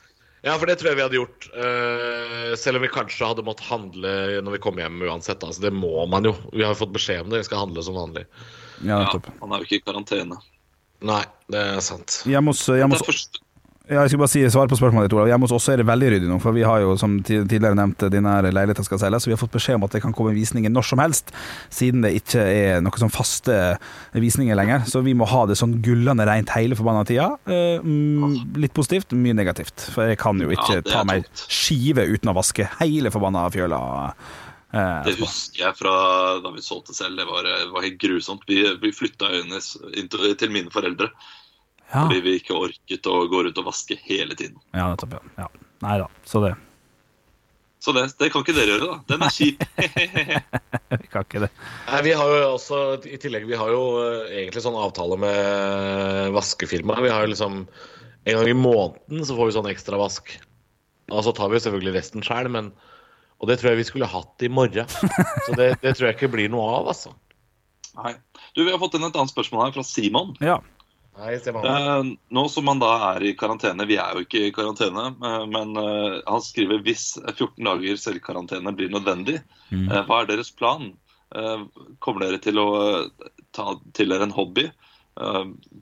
Ja, 0.47 0.55
for 0.57 0.71
det 0.71 0.79
tror 0.81 0.91
jeg 0.91 0.99
vi 0.99 1.05
hadde 1.05 1.19
gjort. 1.19 1.49
Uh, 1.53 2.55
selv 2.57 2.81
om 2.81 2.85
vi 2.87 2.93
kanskje 2.93 3.29
hadde 3.29 3.45
måttet 3.45 3.69
handle 3.69 4.15
når 4.41 4.57
vi 4.57 4.63
kom 4.65 4.81
hjem 4.81 5.03
uansett. 5.05 5.43
Altså, 5.45 5.67
det 5.67 5.75
må 5.77 6.07
man 6.09 6.29
jo. 6.29 6.33
Vi 6.55 6.65
har 6.65 6.79
fått 6.79 6.95
beskjed 6.97 7.27
om 7.27 7.35
det. 7.35 7.43
Vi 7.43 7.51
skal 7.51 7.67
handle 7.67 7.85
som 7.85 7.99
vanlig. 7.99 8.25
Ja, 8.81 9.03
Ja, 9.05 9.21
han 9.43 9.53
er 9.53 9.61
jo 9.61 9.69
ikke 9.69 9.83
i 9.83 9.85
karantene. 9.85 10.41
Nei, 11.05 11.23
det 11.53 11.61
er 11.61 11.85
sant. 11.85 12.23
Jeg 12.29 12.41
må... 12.45 12.55
hjemme 12.57 12.97
Det 12.97 13.01
hos 13.01 13.05
er 13.05 13.13
første, 13.13 13.43
Ja, 13.89 14.03
jeg 14.05 14.11
skulle 14.13 14.23
bare 14.23 14.31
si, 14.31 14.43
svare 14.53 14.71
på 14.71 14.77
spørsmålet 14.79 15.09
ditt, 15.09 15.15
Olav. 15.17 15.27
Hjemme 15.31 15.47
hos 15.49 15.55
oss 15.57 15.65
er 15.73 15.81
det 15.81 15.87
veldig 15.89 16.11
ryddig 16.13 16.29
nå, 16.31 16.37
for 16.43 16.55
vi 16.55 16.63
har 16.63 16.83
jo, 16.85 16.93
som 17.01 17.17
tidligere 17.27 17.75
nevnt, 17.75 18.05
denne 18.13 18.35
her 18.37 18.47
leiligheten 18.53 18.87
skal 18.87 19.01
selges, 19.03 19.25
så 19.25 19.31
vi 19.31 19.35
har 19.35 19.41
fått 19.41 19.55
beskjed 19.57 19.79
om 19.81 19.87
at 19.89 19.97
det 19.97 20.03
kan 20.05 20.13
komme 20.15 20.35
visninger 20.37 20.71
når 20.71 20.87
som 20.87 21.01
helst, 21.03 21.33
siden 21.75 22.05
det 22.05 22.13
ikke 22.21 22.45
er 22.45 22.85
noe 22.85 23.01
sånn 23.01 23.11
faste 23.11 23.57
visninger 24.15 24.55
lenger. 24.59 24.85
Så 24.87 25.03
vi 25.03 25.17
må 25.19 25.27
ha 25.33 25.43
det 25.51 25.57
sånn 25.59 25.79
gullende 25.83 26.29
rent 26.29 26.53
hele 26.55 26.79
forbanna 26.79 27.03
tida. 27.09 27.33
Eh, 27.51 27.81
mm, 27.83 28.37
litt 28.63 28.77
positivt, 28.77 29.17
mye 29.17 29.35
negativt. 29.41 29.89
For 29.97 30.13
jeg 30.13 30.21
kan 30.23 30.39
jo 30.39 30.53
ikke 30.55 30.79
Ja, 30.79 30.87
ta 30.87 31.03
meg 31.09 31.27
skive 31.49 32.05
uten 32.13 32.31
å 32.31 32.37
vaske 32.37 32.69
hele 32.79 33.11
forbanna 33.11 33.49
fjøla. 33.51 33.81
eh, 34.71 35.03
det 35.09 35.17
husker 35.19 35.65
jeg 35.65 35.79
fra 35.81 35.97
da 36.45 36.55
vi 36.55 36.63
solgte 36.63 36.95
selv. 36.95 37.19
Det 37.19 37.27
var, 37.27 37.43
det 37.49 37.73
var 37.75 37.89
helt 37.89 37.99
grusomt. 37.99 38.47
Vi, 38.47 38.63
vi 38.85 38.95
flytta 38.95 39.35
øynene 39.35 40.35
til 40.39 40.55
mine 40.55 40.71
foreldre 40.71 41.11
Ja, 41.91 42.07
fordi 42.07 42.21
vi 42.23 42.37
ikke 42.39 42.55
orket 42.55 43.07
å 43.11 43.21
gå 43.31 43.45
rundt 43.47 43.59
og 43.59 43.67
vaske 43.67 43.97
hele 44.07 44.37
tiden. 44.39 44.59
ja, 44.73 44.89
nettopp. 44.93 45.17
Ja. 45.19 45.45
ja. 45.45 45.49
Nei 45.83 45.97
da, 46.03 46.07
så 46.29 46.43
det 46.45 46.53
Så 47.81 47.95
det, 47.97 48.03
det 48.21 48.29
kan 48.31 48.45
ikke 48.45 48.53
dere 48.55 48.75
gjøre, 48.75 48.87
da. 48.91 48.97
Den 49.09 49.23
er 49.25 49.33
kjip. 49.33 49.63
Vi 51.01 51.09
kan 51.09 51.25
ikke 51.25 51.41
det. 51.47 51.49
Nei, 51.89 52.01
vi 52.05 52.13
har 52.19 52.29
jo 52.29 52.41
også, 52.53 52.81
I 53.09 53.17
tillegg, 53.23 53.47
vi 53.49 53.57
har 53.57 53.71
jo 53.73 53.81
eh, 54.03 54.35
egentlig 54.43 54.63
sånn 54.65 54.77
avtale 54.77 55.17
med 55.23 56.35
vaskefirma. 56.35 56.99
Vi 57.01 57.11
har 57.13 57.25
jo 57.25 57.31
liksom 57.33 57.63
En 58.29 58.37
gang 58.37 58.51
i 58.51 58.57
måneden 58.59 59.25
så 59.25 59.33
får 59.39 59.49
vi 59.49 59.55
sånn 59.57 59.71
ekstra 59.71 59.97
vask. 60.01 60.35
Og 61.11 61.25
så 61.25 61.33
tar 61.35 61.49
vi 61.49 61.57
jo 61.57 61.65
selvfølgelig 61.65 61.95
resten 61.97 62.27
sjøl, 62.27 62.51
men 62.53 62.69
Og 63.41 63.49
det 63.49 63.57
tror 63.61 63.73
jeg 63.73 63.81
vi 63.81 63.89
skulle 63.89 64.11
hatt 64.13 64.45
i 64.45 64.51
morgen. 64.53 64.85
Så 65.47 65.57
det, 65.57 65.73
det 65.81 65.95
tror 65.97 66.11
jeg 66.11 66.19
ikke 66.19 66.29
blir 66.35 66.53
noe 66.53 66.67
av, 66.77 66.91
altså. 66.93 67.15
Nei. 67.97 68.13
Du, 68.53 68.61
Vi 68.61 68.69
har 68.71 68.79
fått 68.83 68.99
inn 68.99 69.07
et 69.09 69.17
annet 69.17 69.33
spørsmål 69.33 69.65
her 69.65 69.73
fra 69.79 69.87
Simon. 69.89 70.35
Ja. 70.45 70.59
Nei, 71.21 71.35
Stefan. 71.39 71.67
Eh, 71.69 72.11
nå 72.33 72.45
som 72.49 72.67
han 72.73 72.81
da 72.81 72.91
er 73.13 73.27
i 73.29 73.35
karantene, 73.37 73.85
vi 73.87 73.99
er 74.01 74.15
jo 74.17 74.25
ikke 74.25 74.47
i 74.49 74.53
karantene, 74.57 75.11
eh, 75.21 75.47
men 75.53 75.75
eh, 75.77 76.19
han 76.27 76.41
skriver 76.45 76.81
hvis 76.87 77.11
14 77.35 77.61
dager 77.69 78.01
selvkarantene 78.01 78.73
blir 78.77 78.93
nødvendig, 78.95 79.41
Mm. 79.71 79.87
hva 80.09 80.23
er 80.23 80.27
deres 80.33 80.49
plan? 80.51 80.89
Eh, 81.37 81.61
kommer 82.03 82.25
dere 82.27 82.41
til 82.43 82.57
å 82.59 82.71
ta 83.55 83.77
til 83.95 84.09
dere 84.11 84.25
en 84.27 84.33
hobby? 84.35 84.65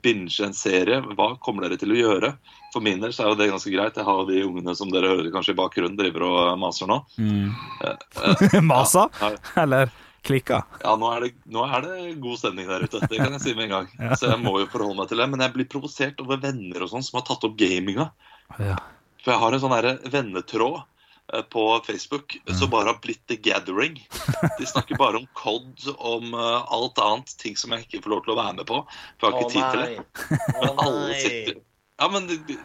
Binge 0.03 0.43
en 0.43 0.53
serie? 0.53 0.99
Hva 1.15 1.29
kommer 1.39 1.63
dere 1.63 1.77
til 1.79 1.93
å 1.93 1.97
gjøre? 1.97 2.33
For 2.73 2.83
min 2.83 2.99
del 2.99 3.13
så 3.15 3.23
er 3.23 3.29
jo 3.31 3.37
det 3.39 3.47
ganske 3.49 3.71
greit. 3.71 3.95
Jeg 3.95 4.05
har 4.05 4.25
de 4.27 4.41
ungene 4.43 4.75
som 4.75 4.89
dere 4.91 5.07
hører 5.13 5.31
kanskje 5.31 5.53
i 5.55 5.57
bakgrunnen, 5.57 5.95
driver 5.97 6.25
og 6.27 6.59
maser 6.59 6.89
nå. 6.91 6.97
Masa? 8.61 9.07
Ja. 9.21 9.31
Eller 9.63 9.89
klikka? 10.27 10.61
Ja, 10.83 10.93
nå 10.99 11.09
er, 11.15 11.25
det, 11.27 11.31
nå 11.49 11.63
er 11.65 11.85
det 11.85 12.19
god 12.23 12.37
stemning 12.41 12.67
der 12.69 12.83
ute. 12.85 12.99
Det 13.09 13.17
kan 13.19 13.33
jeg 13.37 13.41
si 13.43 13.53
med 13.57 13.69
en 13.69 13.75
gang. 13.77 13.89
Så 14.19 14.29
jeg 14.31 14.39
må 14.43 14.55
jo 14.61 14.67
forholde 14.71 14.97
meg 14.99 15.09
til 15.11 15.21
det. 15.21 15.27
Men 15.31 15.43
jeg 15.45 15.55
blir 15.55 15.67
provosert 15.71 16.21
over 16.23 16.39
venner 16.43 16.85
og 16.85 16.91
sånn 16.93 17.05
som 17.05 17.19
har 17.19 17.25
tatt 17.29 17.45
opp 17.47 17.57
gaminga. 17.59 18.09
Ja. 18.59 18.77
For 19.23 19.33
jeg 19.35 19.41
har 19.43 19.55
en 19.57 19.61
sånn 19.63 19.75
derre 19.75 19.93
vennetråd 20.09 20.77
eh, 20.79 21.43
på 21.53 21.63
Facebook 21.85 22.37
som 22.55 22.71
bare 22.73 22.93
har 22.93 22.99
blitt 23.03 23.21
The 23.29 23.35
Gathering. 23.45 23.97
De 24.59 24.67
snakker 24.69 24.97
bare 24.99 25.19
om 25.21 25.25
COD, 25.37 25.89
om 25.97 26.31
uh, 26.33 26.63
alt 26.71 27.01
annet, 27.03 27.33
ting 27.41 27.57
som 27.59 27.75
jeg 27.75 27.85
ikke 27.87 28.03
får 28.05 28.13
lov 28.15 28.21
til 28.25 28.35
å 28.35 28.37
være 28.39 28.57
med 28.61 28.69
på. 28.69 28.79
For 29.19 29.27
jeg 29.27 29.35
har 29.35 29.41
ikke 29.43 29.55
tid 29.55 29.65
til 29.73 29.81
det. 29.83 30.45
Men 30.59 30.85
alle 30.85 31.19
sitter 31.19 31.59
Ja, 31.99 32.07
men 32.13 32.29
de, 32.31 32.37
de, 32.47 32.55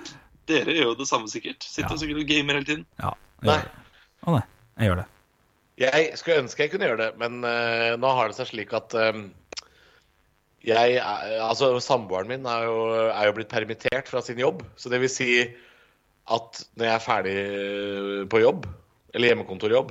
dere 0.47 0.77
gjør 0.79 0.93
jo 0.93 0.99
det 1.03 1.09
samme 1.11 1.31
sikkert. 1.33 1.67
Sitter 1.67 1.91
Ja. 1.91 1.99
sikkert 2.05 2.23
og 2.23 2.29
gamer 2.31 2.61
hele 2.61 2.69
tiden. 2.71 2.87
ja. 3.03 3.15
jeg 3.43 3.51
Nei. 3.51 3.59
gjør 3.59 3.67
det. 3.67 3.81
Nei, 4.35 4.45
jeg 4.79 4.89
gjør 4.91 5.01
det. 5.03 5.09
Jeg 5.81 6.13
skulle 6.21 6.39
ønske 6.45 6.63
jeg 6.67 6.71
kunne 6.71 6.87
gjøre 6.87 7.01
det, 7.03 7.11
men 7.19 7.41
uh, 7.43 7.95
nå 7.99 8.11
har 8.15 8.31
det 8.31 8.37
seg 8.39 8.47
slik 8.53 8.71
at 8.79 8.95
eh, 8.95 9.17
jeg, 10.71 10.95
er- 11.01 11.41
altså 11.43 11.73
Samboeren 11.83 12.31
min 12.31 12.47
er 12.47 12.69
jo, 12.69 12.77
er 13.11 13.27
jo 13.27 13.35
blitt 13.41 13.51
permittert 13.51 14.07
fra 14.09 14.23
sin 14.23 14.39
jobb. 14.39 14.63
Så 14.79 14.93
det 14.93 15.01
vil 15.03 15.11
si 15.13 15.31
at 16.31 16.63
når 16.79 16.87
jeg 16.87 16.95
er 16.95 17.05
ferdig 17.05 18.29
på 18.33 18.39
jobb, 18.41 18.69
eller 19.15 19.29
hjemmekontorjobb, 19.33 19.91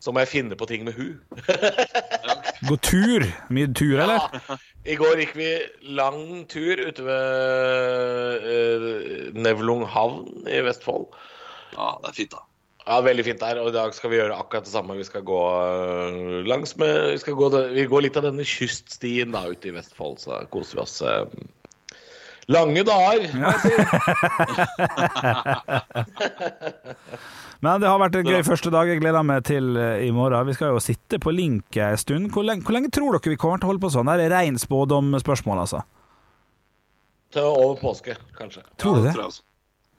så 0.00 0.12
må 0.12 0.20
jeg 0.22 0.28
finne 0.30 0.56
på 0.60 0.68
ting 0.70 0.84
med 0.86 0.94
hun. 0.96 1.16
Gå 2.68 2.76
tur. 2.84 3.24
Mye 3.52 3.68
tur, 3.76 3.96
eller? 4.04 4.22
Ja, 4.46 4.56
I 4.92 4.96
går 5.00 5.18
gikk 5.20 5.34
vi 5.36 5.48
lang 5.98 6.44
tur 6.52 6.80
ute 6.84 7.04
ved 7.04 8.46
uh, 8.46 8.88
Nevlung 9.36 9.84
havn 9.88 10.46
i 10.48 10.60
Vestfold. 10.64 11.10
Ja, 11.74 11.90
det 12.04 12.12
er 12.12 12.16
fint, 12.22 12.36
da. 12.36 12.44
Ja, 12.84 12.98
Veldig 13.00 13.24
fint 13.24 13.40
der. 13.40 13.56
Og 13.62 13.68
i 13.70 13.76
dag 13.76 13.94
skal 13.96 14.10
vi 14.12 14.18
gjøre 14.20 14.36
akkurat 14.36 14.64
det 14.66 14.72
samme. 14.74 14.96
Vi 14.98 15.04
skal 15.08 15.22
gå 15.24 15.40
øh, 15.40 16.44
langs 16.48 16.76
med 16.80 17.12
Vi, 17.14 17.18
skal 17.22 17.34
gå, 17.38 17.46
vi 17.72 17.84
går 17.88 18.00
litt 18.06 18.18
av 18.20 18.24
denne 18.28 18.44
kyststien 18.44 19.32
da 19.32 19.40
ute 19.48 19.68
i 19.70 19.76
Vestfold, 19.76 20.16
så 20.20 20.30
koser 20.52 20.74
vi 20.80 20.84
oss. 20.84 20.96
øh. 21.02 21.26
Lange 22.52 22.82
dager, 22.84 23.30
må 23.40 23.46
jeg 23.54 23.60
si. 23.62 23.72
Men 27.64 27.80
det 27.80 27.88
har 27.88 27.96
vært 28.02 28.18
en 28.18 28.28
gøy 28.28 28.42
første 28.44 28.68
dag. 28.74 28.84
Jeg 28.92 29.00
gleder 29.00 29.24
meg 29.24 29.46
til 29.48 29.64
eh, 29.80 30.04
i 30.04 30.10
morgen. 30.12 30.48
Vi 30.50 30.56
skal 30.56 30.74
jo 30.74 30.80
sitte 30.84 31.16
på 31.22 31.30
link 31.32 31.76
en 31.80 31.96
stund. 31.96 32.28
Hvor 32.34 32.44
lenge, 32.44 32.62
hvor 32.66 32.74
lenge 32.76 32.90
tror 32.92 33.16
dere 33.16 33.32
vi 33.32 33.40
kommer 33.40 33.58
til 33.62 33.68
å 33.70 33.72
holde 33.72 33.84
på 33.86 33.94
sånn? 33.94 34.10
Det 34.12 34.24
er 34.26 34.34
rein 34.36 34.56
spådomspørsmål, 34.60 35.58
altså. 35.64 35.80
Til 37.32 37.44
over 37.48 37.80
påske, 37.80 38.12
kanskje. 38.36 38.62
Tror 38.76 38.92
du 38.98 39.00
ja, 39.00 39.04
det? 39.08 39.14
Tror 39.16 39.24
jeg 39.24 39.32
også. 39.32 39.44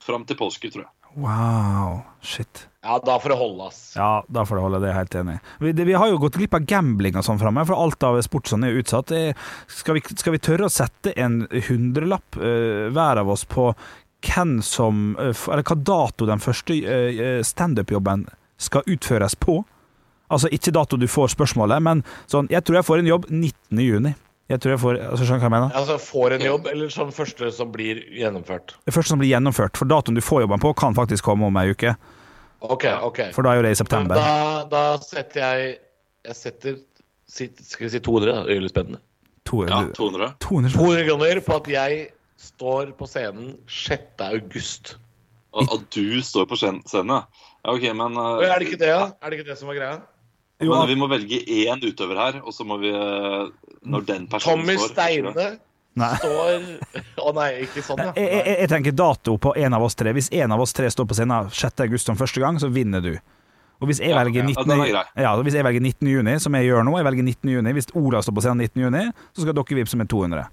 Fram 0.06 0.24
til 0.30 0.38
påske, 0.38 0.70
tror 0.76 0.86
jeg. 0.86 0.94
Wow. 1.16 2.02
Shit. 2.22 2.68
Ja, 2.86 3.00
da 3.02 3.16
får 3.20 3.32
det 3.34 3.38
holde, 3.40 3.66
ass. 3.72 3.80
Ja, 3.98 4.10
da 4.30 4.44
får 4.46 4.60
det 4.60 4.64
holde, 4.68 4.80
det 4.84 4.90
er 4.90 4.94
jeg 4.94 5.00
helt 5.00 5.16
enig 5.24 5.34
i. 5.36 5.40
Vi, 5.66 5.72
det- 5.74 5.88
vi 5.90 5.94
har 5.98 6.12
jo 6.12 6.20
gått 6.22 6.38
glipp 6.38 6.54
av 6.54 6.66
gambling 6.70 7.16
og 7.18 7.26
sånn 7.26 7.40
framme, 7.42 7.64
for 7.66 7.80
alt 7.82 8.04
av 8.06 8.20
sport 8.22 8.48
som 8.52 8.64
er 8.64 8.78
utsatt. 8.78 9.10
Skal, 9.68 9.98
vi, 9.98 10.04
skal 10.16 10.36
vi 10.36 10.42
tørre 10.46 10.68
å 10.70 10.74
sette 10.74 11.16
en 11.18 11.40
hundrelapp 11.68 12.38
uh, 12.38 12.92
hver 12.94 13.22
av 13.24 13.32
oss 13.34 13.46
på 13.50 13.72
hvem 14.26 14.60
som 14.66 15.16
uh, 15.20 15.32
Eller 15.54 15.66
hva 15.66 15.76
dato 15.86 16.26
den 16.30 16.42
første 16.42 16.78
uh, 16.86 17.42
standup-jobben 17.46 18.28
skal 18.58 18.86
utføres 18.86 19.34
på? 19.36 19.64
Altså 20.30 20.50
ikke 20.54 20.74
dato 20.74 20.98
du 20.98 21.08
får 21.10 21.34
spørsmålet, 21.36 21.82
men 21.86 22.04
sånn 22.30 22.48
Jeg 22.54 22.64
tror 22.66 22.80
jeg 22.80 22.88
får 22.88 23.02
en 23.02 23.10
jobb 23.12 23.26
19. 23.30 23.82
juni. 23.82 24.14
Jeg 24.50 24.62
tror 24.62 24.76
jeg 24.76 24.82
får, 24.82 24.98
altså 25.10 25.26
Skjønner 25.26 25.42
du 25.42 25.44
hva 25.44 25.50
jeg 25.50 25.54
mener? 25.56 25.78
Altså, 25.82 25.98
Får 26.06 26.34
en 26.36 26.44
jobb, 26.46 26.68
eller 26.70 26.90
som 26.94 27.10
første 27.14 27.50
som 27.54 27.72
blir 27.74 28.04
gjennomført? 28.14 28.76
Det 28.86 28.94
første 28.94 29.14
som 29.16 29.22
blir 29.22 29.32
gjennomført. 29.34 29.78
For 29.78 29.90
datoen 29.90 30.18
du 30.18 30.22
får 30.22 30.44
jobben 30.46 30.62
på, 30.62 30.74
kan 30.78 30.94
faktisk 30.98 31.26
komme 31.26 31.48
om 31.50 31.58
ei 31.58 31.72
uke. 31.74 31.96
OK. 32.60 32.86
ok. 33.10 33.20
For 33.36 33.46
da 33.46 33.54
er 33.54 33.62
jo 33.62 33.66
det 33.68 33.74
i 33.76 33.80
september. 33.80 34.20
Da, 34.20 34.66
da 34.72 34.84
setter 35.04 35.42
jeg 35.42 35.78
Jeg 36.26 36.36
setter 36.36 36.78
Skal 37.30 37.88
vi 37.88 37.90
si 37.94 38.00
200? 38.00 38.32
da? 38.32 38.44
Det 38.48 38.56
er 38.56 38.64
litt 38.64 38.74
spennende. 38.74 39.02
To, 39.46 39.64
Ja, 39.70 39.84
200. 39.94 40.32
200 40.42 40.74
200 40.74 41.08
kroner 41.10 41.42
på 41.46 41.58
at 41.60 41.68
jeg 41.70 42.06
står 42.42 42.94
på 42.98 43.08
scenen 43.10 43.58
6. 43.70 44.24
august. 44.26 44.96
Og, 45.54 45.70
og 45.72 45.86
du 45.94 46.22
står 46.26 46.48
på 46.50 46.58
scenen, 46.60 46.82
scenen, 46.90 47.14
ja. 47.14 47.46
ja. 47.62 47.76
Ok, 47.76 47.86
men 47.96 48.18
uh, 48.18 48.42
Er 48.44 48.60
det 48.60 48.72
ikke 48.72 48.82
det, 48.82 48.92
da? 48.92 49.12
Er 49.22 49.32
det 49.32 49.40
ikke 49.40 49.50
det 49.52 49.58
som 49.60 49.70
var 49.70 49.78
greia? 49.78 50.00
Jo, 50.64 50.72
Men 50.72 50.88
vi 50.88 50.96
må 50.96 51.08
velge 51.12 51.42
én 51.52 51.82
utøver 51.84 52.20
her, 52.20 52.42
og 52.42 52.54
så 52.56 52.64
må 52.68 52.78
vi 52.80 52.92
uh, 52.96 53.52
Når 53.84 54.06
den 54.08 54.28
personen 54.32 54.64
Tommy 54.64 54.78
står 54.80 54.94
Steine 54.94 55.34
Nei. 55.96 56.12
står 56.20 57.22
Å 57.24 57.32
nei, 57.38 57.50
ikke 57.64 57.82
sånn, 57.86 58.02
ja. 58.04 58.12
Jeg, 58.20 58.28
jeg, 58.32 58.58
jeg 58.66 58.70
tenker 58.74 58.92
dato 58.92 59.38
på 59.40 59.54
en 59.56 59.74
av 59.78 59.84
oss 59.86 59.96
tre. 59.96 60.12
Hvis 60.16 60.28
en 60.36 60.52
av 60.52 60.60
oss 60.62 60.74
tre 60.76 60.90
står 60.92 61.08
på 61.08 61.16
scenen 61.16 61.48
6. 61.50 61.80
august 61.88 62.06
som 62.12 62.18
første 62.20 62.44
gang, 62.44 62.60
så 62.60 62.68
vinner 62.70 63.02
du. 63.06 63.14
Og 63.84 63.88
hvis 63.90 64.00
jeg, 64.00 64.12
Ja, 64.12 64.20
velger 64.24 64.44
19, 64.44 64.68
den 64.68 64.82
er 64.86 65.24
ja, 65.24 65.32
hvis 65.44 65.56
jeg 65.56 65.64
velger 65.68 65.82
19. 65.84 66.08
juni, 66.08 66.36
som 66.40 66.54
jeg 66.56 66.68
gjør 66.70 66.84
nå 66.88 66.94
jeg 67.00 67.06
velger 67.08 67.24
19. 67.28 67.50
juni, 67.58 67.74
Hvis 67.76 67.90
Olav 67.96 68.24
står 68.24 68.36
på 68.38 68.44
scenen 68.46 68.64
19. 68.64 68.84
juni, 68.86 69.02
så 69.36 69.44
skal 69.44 69.54
dere 69.58 69.80
vippse 69.82 69.98
med 70.00 70.08
200. 70.12 70.46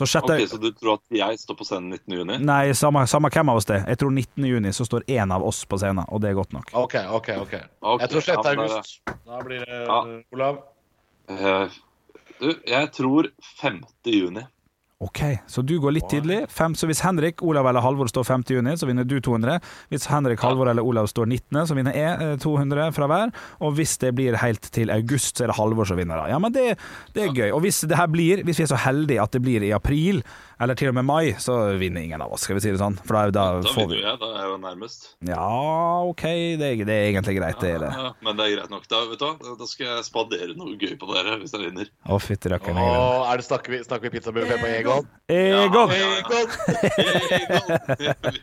Så 0.00 0.06
6. 0.06 0.24
Ok, 0.24 0.46
Så 0.48 0.56
du 0.60 0.70
tror 0.72 0.94
at 0.96 1.02
jeg 1.12 1.38
står 1.42 1.56
på 1.58 1.64
scenen 1.68 1.90
19. 1.92 2.14
juni? 2.20 2.38
Nei, 2.48 2.72
samme, 2.72 3.02
samme 3.10 3.28
hvem 3.32 3.50
av 3.52 3.58
oss 3.60 3.68
det. 3.68 3.82
Jeg 3.88 3.98
tror 4.00 4.10
19. 4.14 4.46
juni 4.48 4.72
så 4.72 4.86
står 4.88 5.04
én 5.12 5.34
av 5.34 5.44
oss 5.44 5.64
på 5.68 5.76
scenen, 5.80 6.04
og 6.08 6.20
det 6.24 6.30
er 6.30 6.38
godt 6.38 6.52
nok. 6.56 6.70
OK, 6.72 6.96
OK. 7.10 7.28
ok 7.28 7.30
okay 7.44 7.62
Jeg 8.00 8.08
tror 8.14 8.24
6. 8.24 8.28
ja, 8.28 8.40
men 8.40 8.44
det 8.44 8.70
er- 8.70 8.74
august. 8.76 9.00
Da 9.26 9.40
blir 9.44 9.64
det 9.66 9.80
Ja. 9.86 10.00
Olav. 10.32 10.62
Eh, 11.28 11.68
du, 12.40 12.54
jeg 12.66 12.90
tror 12.96 13.28
5. 13.60 13.82
juni. 14.06 14.46
Ok, 15.00 15.20
så 15.48 15.62
du 15.64 15.78
går 15.80 15.94
litt 15.96 16.10
tidlig. 16.12 16.42
Fem, 16.52 16.74
så 16.76 16.84
hvis 16.84 17.00
Henrik, 17.00 17.40
Olav 17.40 17.64
eller 17.70 17.80
Halvor 17.80 18.10
står 18.10 18.26
5. 18.28 18.42
juni, 18.52 18.74
så 18.76 18.84
vinner 18.84 19.06
du 19.08 19.14
200. 19.16 19.54
Hvis 19.88 20.04
Henrik, 20.12 20.42
Halvor 20.44 20.68
eller 20.68 20.84
Olav 20.84 21.08
står 21.08 21.24
19., 21.24 21.56
så 21.70 21.76
vinner 21.78 21.96
jeg 21.96 22.18
eh, 22.20 22.34
200 22.42 22.90
fra 22.92 23.08
hver. 23.08 23.32
Og 23.64 23.72
hvis 23.78 23.96
det 24.02 24.10
blir 24.18 24.36
helt 24.42 24.68
til 24.76 24.92
august, 24.92 25.38
så 25.38 25.46
er 25.46 25.54
det 25.54 25.56
Halvor 25.56 25.88
som 25.88 25.96
vinner. 25.96 26.20
da. 26.20 26.28
Ja, 26.34 26.42
men 26.44 26.52
det, 26.52 26.66
det 27.16 27.24
er 27.24 27.32
gøy. 27.32 27.48
Og 27.56 27.64
hvis 27.64 27.80
det 27.88 27.96
her 27.96 28.12
blir, 28.12 28.44
hvis 28.44 28.60
vi 28.60 28.66
er 28.66 28.72
så 28.74 28.82
heldige 28.84 29.24
at 29.24 29.32
det 29.32 29.40
blir 29.46 29.64
i 29.64 29.72
april, 29.72 30.20
eller 30.60 30.76
til 30.76 30.90
og 30.90 30.96
med 30.98 31.06
mai, 31.08 31.32
så 31.40 31.54
vinner 31.80 32.04
ingen 32.04 32.20
av 32.20 32.34
oss, 32.34 32.42
skal 32.44 32.58
vi 32.58 32.62
si 32.64 32.72
det 32.74 32.80
sånn. 32.80 32.98
For 33.00 33.16
da, 33.16 33.30
da 33.32 33.44
Da 33.64 33.72
får 33.72 33.86
vinner 33.86 33.96
vi 33.96 34.02
jeg, 34.04 34.18
da 34.20 34.28
er 34.34 34.42
jeg 34.42 34.50
jo 34.50 34.58
nærmest. 34.60 35.06
Ja, 35.28 35.46
ok, 36.10 36.24
det 36.60 36.68
er, 36.68 36.82
det 36.84 36.96
er 36.96 37.06
egentlig 37.08 37.36
greit, 37.38 37.60
det 37.62 37.70
er 37.76 37.84
det. 37.86 37.92
Ja, 37.96 38.10
men 38.26 38.36
det 38.38 38.46
er 38.46 38.54
greit 38.58 38.74
nok. 38.74 38.84
Da, 38.90 39.00
vet 39.08 39.22
du, 39.22 39.26
hva? 39.26 39.54
da 39.62 39.68
skal 39.70 39.86
jeg 39.88 40.06
spadere 40.10 40.56
noe 40.58 40.76
gøy 40.76 40.92
på 41.00 41.08
dere 41.14 41.38
hvis 41.40 41.56
jeg 41.56 41.64
vinner. 41.64 41.88
Å, 42.04 42.20
fytti 42.20 42.52
rakkeren. 42.52 42.82
Og 42.84 43.24
er 43.30 43.40
det 43.40 43.48
snakker 43.48 43.76
vi, 43.76 43.80
snakker 43.88 44.10
vi 44.10 44.18
pizzabuffé 44.18 44.60
på 44.60 44.70
Egon? 44.74 45.08
Egon! 45.32 45.96
Egon! 45.96 45.96
Egon! 45.96 47.70
Egon! 48.10 48.40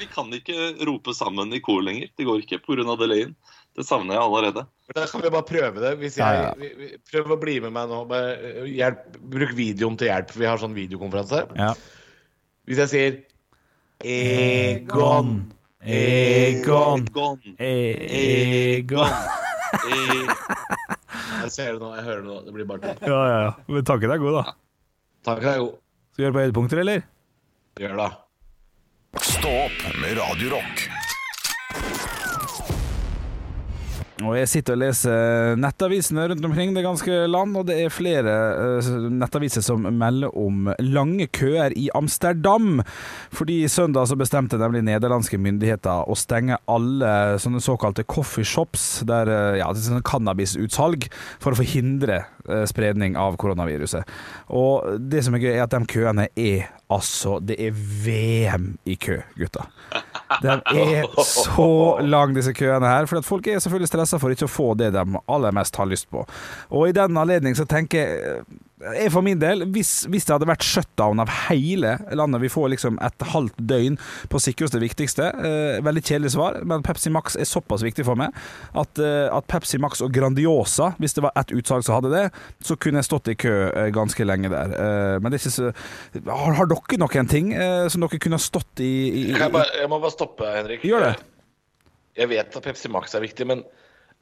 Vi 0.00 0.08
kan 0.10 0.30
ikke 0.34 0.72
rope 0.88 1.14
sammen 1.14 1.54
i 1.54 1.62
kor 1.64 1.82
lenger. 1.86 2.10
Det 2.18 2.26
går 2.26 2.42
ikke 2.44 2.62
pga. 2.66 2.96
delayen. 3.00 3.34
Det 3.78 3.86
savner 3.86 4.16
jeg 4.16 4.22
allerede. 4.22 4.64
Da 4.90 5.06
kan 5.06 5.22
vi 5.22 5.30
bare 5.30 5.46
prøve 5.46 5.82
det. 5.82 5.92
Hvis 6.00 6.18
jeg, 6.18 6.40
ja. 6.42 6.50
vi, 6.58 6.72
vi, 6.78 6.88
prøv 7.12 7.36
å 7.36 7.38
bli 7.40 7.60
med 7.62 7.74
meg 7.76 7.90
nå. 7.92 8.02
Bare, 8.10 8.66
hjelp, 8.66 9.04
bruk 9.32 9.54
videoen 9.56 9.98
til 10.00 10.10
hjelp. 10.10 10.32
for 10.32 10.42
Vi 10.42 10.48
har 10.50 10.62
sånn 10.62 10.76
videokonferanse. 10.76 11.44
Ja. 11.58 11.70
Hvis 12.68 12.82
jeg 12.84 12.92
sier 12.92 13.18
Egon 14.00 15.50
Egon. 15.80 17.06
Egon. 17.56 17.56
Egon. 17.58 19.14
Jeg 21.40 21.52
ser 21.54 21.72
det 21.72 21.80
nå, 21.80 21.88
jeg 21.96 22.04
hører 22.04 22.20
det 22.20 22.28
nå. 22.28 22.34
Det 22.44 22.52
blir 22.52 22.66
bare 22.68 22.80
tull. 22.84 23.08
Ja, 23.08 23.20
ja, 23.26 23.38
ja. 23.46 23.52
Men 23.70 23.86
tanken 23.88 24.12
er 24.12 24.20
god, 24.20 24.36
da. 24.36 24.54
Takk 25.26 25.46
er 25.46 25.62
god. 25.62 25.78
Skal 26.12 26.20
vi 26.20 26.26
gjøre 26.26 26.36
på 26.36 26.42
høydepunkter, 26.44 26.82
eller? 26.84 27.06
Gjør 27.80 27.96
det. 28.02 28.10
Stå 29.30 29.54
opp 29.64 29.86
med 30.02 30.18
Radio 30.20 30.60
Og 34.20 34.34
jeg 34.36 34.48
sitter 34.50 34.76
og 34.76 34.82
leser 34.82 35.56
nettavisene 35.60 36.26
rundt 36.30 36.44
omkring 36.44 36.74
det 36.76 36.84
ganske 36.84 37.22
land, 37.30 37.56
og 37.56 37.66
det 37.70 37.76
er 37.80 37.92
flere 37.92 38.34
eh, 38.80 38.90
nettaviser 39.14 39.64
som 39.64 39.86
melder 39.86 40.34
om 40.36 40.68
lange 40.84 41.26
køer 41.32 41.72
i 41.78 41.88
Amsterdam. 41.96 42.82
Fordi 43.32 43.62
søndag 43.72 44.10
så 44.10 44.18
bestemte 44.20 44.60
nemlig 44.60 44.84
nederlandske 44.88 45.40
myndigheter 45.40 46.10
å 46.10 46.18
stenge 46.18 46.60
alle 46.70 47.38
sånne 47.40 47.62
såkalte 47.64 48.04
coffeeshops, 48.04 49.06
der 49.08 49.32
eh, 49.32 49.60
ja, 49.62 49.70
sånn 49.72 50.04
cannabisutsalg, 50.04 51.08
for 51.40 51.54
å 51.54 51.60
forhindre 51.62 52.22
eh, 52.48 52.66
spredning 52.68 53.16
av 53.20 53.40
koronaviruset. 53.40 54.04
Og 54.52 55.00
det 55.00 55.24
som 55.24 55.36
er 55.38 55.46
gøy, 55.46 55.54
er 55.54 55.64
at 55.64 55.76
de 55.76 55.84
køene 55.90 56.28
er 56.36 56.68
altså 56.90 57.36
Det 57.38 57.54
er 57.62 57.70
VM 57.70 58.72
i 58.84 58.96
kø, 59.00 59.20
gutta. 59.38 59.68
De 60.42 60.54
er 60.54 61.06
så 61.26 61.98
lang, 62.06 62.34
disse 62.36 62.54
køene 62.56 62.86
her. 62.86 63.08
For 63.10 63.26
folk 63.26 63.46
er 63.50 63.58
selvfølgelig 63.62 63.90
stressa 63.90 64.20
for 64.22 64.34
ikke 64.34 64.48
å 64.48 64.52
få 64.52 64.72
det 64.78 64.92
de 64.94 65.04
aller 65.26 65.56
mest 65.56 65.76
har 65.80 65.90
lyst 65.90 66.10
på. 66.12 66.24
Og 66.70 66.88
i 66.88 66.96
den 66.96 67.18
anledning 67.20 67.58
så 67.58 67.66
tenker 67.68 68.04
jeg 68.04 68.44
jeg 68.80 69.10
for 69.12 69.24
min 69.24 69.40
del, 69.40 69.66
hvis, 69.74 70.06
hvis 70.10 70.24
det 70.24 70.32
hadde 70.34 70.48
vært 70.48 70.64
shutdown 70.64 71.20
av 71.20 71.30
hele 71.50 71.96
landet, 72.16 72.40
vi 72.44 72.50
får 72.52 72.70
liksom 72.72 72.96
et 73.04 73.24
halvt 73.32 73.58
døgn 73.70 73.98
på 74.32 74.38
å 74.38 74.42
sikre 74.42 74.66
oss 74.66 74.74
det 74.74 74.82
viktigste 74.82 75.26
eh, 75.36 75.80
Veldig 75.84 76.02
kjedelig 76.02 76.32
svar, 76.34 76.60
men 76.66 76.84
Pepsi 76.86 77.12
Max 77.12 77.36
er 77.36 77.48
såpass 77.48 77.84
viktig 77.84 78.06
for 78.08 78.18
meg 78.18 78.36
at, 78.72 79.00
eh, 79.02 79.28
at 79.28 79.48
Pepsi 79.50 79.80
Max 79.82 80.00
og 80.04 80.14
Grandiosa, 80.14 80.94
hvis 81.00 81.16
det 81.16 81.24
var 81.26 81.36
ett 81.40 81.52
utsalg 81.56 81.84
som 81.86 81.98
hadde 81.98 82.12
det, 82.14 82.24
så 82.64 82.76
kunne 82.80 83.02
jeg 83.02 83.10
stått 83.10 83.32
i 83.32 83.36
kø 83.40 83.54
eh, 83.68 83.90
ganske 83.94 84.26
lenge 84.26 84.52
der. 84.52 84.72
Eh, 84.76 85.16
men 85.20 85.28
det 85.28 85.40
er 85.40 85.44
ikke 85.44 85.56
så 85.58 85.72
Har, 86.30 86.56
har 86.56 86.70
dere 86.70 87.00
noen 87.02 87.30
ting 87.30 87.52
eh, 87.56 87.86
som 87.92 88.04
dere 88.04 88.22
kunne 88.22 88.40
stått 88.40 88.80
i, 88.84 88.88
i, 89.10 89.26
i 89.28 89.34
jeg, 89.34 89.52
bare, 89.52 89.68
jeg 89.76 89.92
må 89.92 90.00
bare 90.00 90.14
stoppe, 90.14 90.48
Henrik. 90.56 90.86
Gjør 90.86 91.10
det. 91.10 91.14
Jeg 92.18 92.32
vet 92.32 92.56
at 92.56 92.64
Pepsi 92.64 92.90
Max 92.92 93.14
er 93.14 93.24
viktig, 93.24 93.46
men 93.48 93.62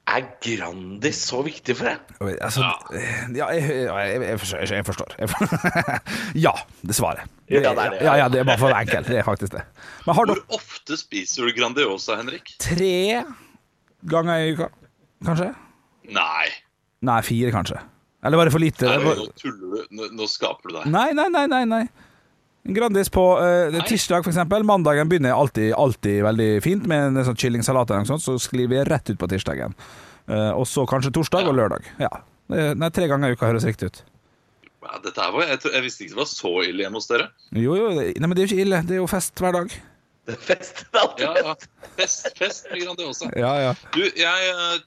er 0.09 0.29
Grandis 0.45 1.21
så 1.29 1.43
viktig 1.45 1.77
for 1.79 1.91
deg? 1.91 2.38
Altså, 2.45 2.65
ja, 3.37 3.49
jeg, 3.55 3.65
jeg, 3.85 4.23
jeg, 4.25 4.38
forstår. 4.41 4.65
Jeg 4.73 4.87
forstår. 4.87 5.15
Jeg 5.19 5.31
forstår. 5.33 5.99
ja, 6.47 6.55
det 6.83 6.97
svaret. 6.97 7.35
Ja, 7.49 7.61
det 7.61 7.73
er 7.73 7.93
det. 7.95 8.00
Ja, 8.07 8.17
ja, 8.23 8.31
det 8.33 8.41
er 8.43 8.49
bare 8.49 8.61
for 8.61 8.75
enkelt. 8.77 9.11
Det 9.11 9.21
er 9.21 9.27
faktisk 9.27 9.55
det. 9.57 9.65
Men 10.07 10.19
har 10.19 10.31
Hvor 10.31 10.41
du... 10.41 10.57
ofte 10.57 10.99
spiser 11.00 11.49
du 11.49 11.55
Grandiosa, 11.57 12.17
Henrik? 12.21 12.55
tre 12.62 13.25
ganger 14.09 14.45
i 14.47 14.57
uka, 14.57 14.69
kanskje? 15.27 15.53
Nei. 16.15 16.49
Nei, 17.05 17.21
fire, 17.27 17.53
kanskje. 17.55 17.81
Eller 18.25 18.41
var 18.41 18.49
det 18.49 18.55
for 18.55 18.62
lite? 18.62 18.88
Nei, 18.88 19.15
nå 19.15 19.29
tuller 19.38 19.75
du. 19.77 19.88
Nå, 19.95 20.11
nå 20.19 20.27
skaper 20.31 20.71
du 20.71 20.79
deg. 20.81 20.91
Nei, 20.91 21.11
nei, 21.17 21.29
nei. 21.35 21.47
nei, 21.50 21.65
nei. 21.69 21.85
En 22.69 22.75
Grandis 22.77 23.09
på 23.09 23.23
eh, 23.41 23.79
tirsdag, 23.89 24.27
eksempel. 24.29 24.63
Mandagen 24.69 25.09
begynner 25.09 25.33
alltid, 25.33 25.71
alltid 25.73 26.19
veldig 26.27 26.49
fint 26.65 26.85
med 26.91 27.07
en 27.17 27.25
sånn 27.25 27.39
kyllingsalat, 27.41 27.89
eller 27.91 28.05
noe 28.05 28.11
sånt, 28.11 28.25
så 28.27 28.35
sklir 28.43 28.69
vi 28.69 28.83
rett 28.85 29.09
ut 29.09 29.19
på 29.21 29.29
tirsdagen. 29.31 29.73
Eh, 30.29 30.51
og 30.53 30.67
så 30.69 30.85
kanskje 30.91 31.15
torsdag 31.17 31.49
og 31.49 31.57
lørdag. 31.57 31.89
Ja. 32.03 32.11
Nei, 32.53 32.89
tre 32.97 33.09
ganger 33.09 33.33
i 33.33 33.37
uka 33.37 33.49
høres 33.49 33.65
riktig 33.69 33.89
ut. 33.91 34.03
Ja, 34.85 35.01
Dette 35.05 35.25
var, 35.33 35.43
jeg, 35.49 35.59
tror- 35.61 35.75
jeg 35.75 35.85
visste 35.85 36.05
ikke 36.05 36.15
det 36.15 36.21
var 36.23 36.29
så 36.31 36.53
ille 36.65 36.85
hjemme 36.85 37.01
hos 37.01 37.09
dere. 37.11 37.31
Jo, 37.57 37.75
jo, 37.77 37.89
det- 37.97 38.13
nei, 38.21 38.27
men 38.29 38.37
det 38.37 38.45
er 38.45 38.47
jo 38.47 38.53
ikke 38.55 38.65
ille. 38.69 38.83
Det 38.89 38.95
er 38.97 39.01
jo 39.03 39.09
fest 39.11 39.43
hver 39.43 39.57
dag. 39.57 39.73
Det 40.29 40.37
er 40.37 40.45
fest. 40.45 40.85
Det 40.93 40.93
er 40.93 41.03
alltid 41.07 41.25
Ja, 41.25 41.33
fest. 41.35 41.73
ja. 41.73 41.89
Fest, 41.99 42.29
fest 42.39 42.69
med 42.71 42.85
Grandiosa. 42.85 43.31
Ja, 43.37 43.53
ja. 43.65 43.73
Du, 43.97 44.01
jeg, 44.05 44.53
eh, 44.53 44.79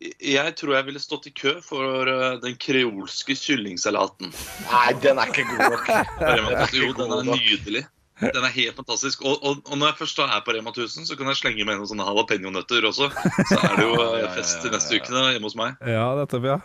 jeg 0.00 0.52
tror 0.56 0.74
jeg 0.78 0.86
ville 0.88 1.00
stått 1.02 1.28
i 1.28 1.32
kø 1.36 1.58
for 1.64 2.08
eh, 2.08 2.36
den 2.40 2.56
kreolske 2.60 3.36
kyllingsalaten. 3.36 4.32
Nei, 4.70 4.90
den 5.04 5.20
er 5.20 5.32
ikke 5.32 5.44
god 5.50 5.76
nok. 5.76 5.90
Jo, 6.80 6.92
den 6.96 7.16
er 7.16 7.26
nydelig. 7.28 7.84
Den 8.20 8.44
er 8.44 8.52
helt 8.52 8.76
fantastisk. 8.76 9.22
Og, 9.24 9.40
og, 9.44 9.62
og 9.64 9.78
når 9.78 9.92
jeg 9.92 9.98
først 10.02 10.18
er 10.24 10.42
på 10.44 10.54
Rema 10.56 10.72
1000, 10.72 11.08
så 11.08 11.16
kan 11.16 11.30
jeg 11.30 11.40
slenge 11.40 11.64
med 11.64 11.80
noen 11.80 11.88
sånne 11.88 12.06
jalapeño-nøtter 12.08 12.88
også. 12.88 13.08
Så 13.48 13.58
er 13.60 13.76
det 13.78 13.86
jo 13.86 13.96
eh, 14.04 14.26
fest 14.36 14.64
de 14.64 14.72
neste 14.74 15.00
ukene 15.00 15.24
hjemme 15.34 15.48
hos 15.48 15.56
meg. 15.58 15.80
Ja, 15.88 16.06
dette, 16.20 16.40
ja. 16.44 16.58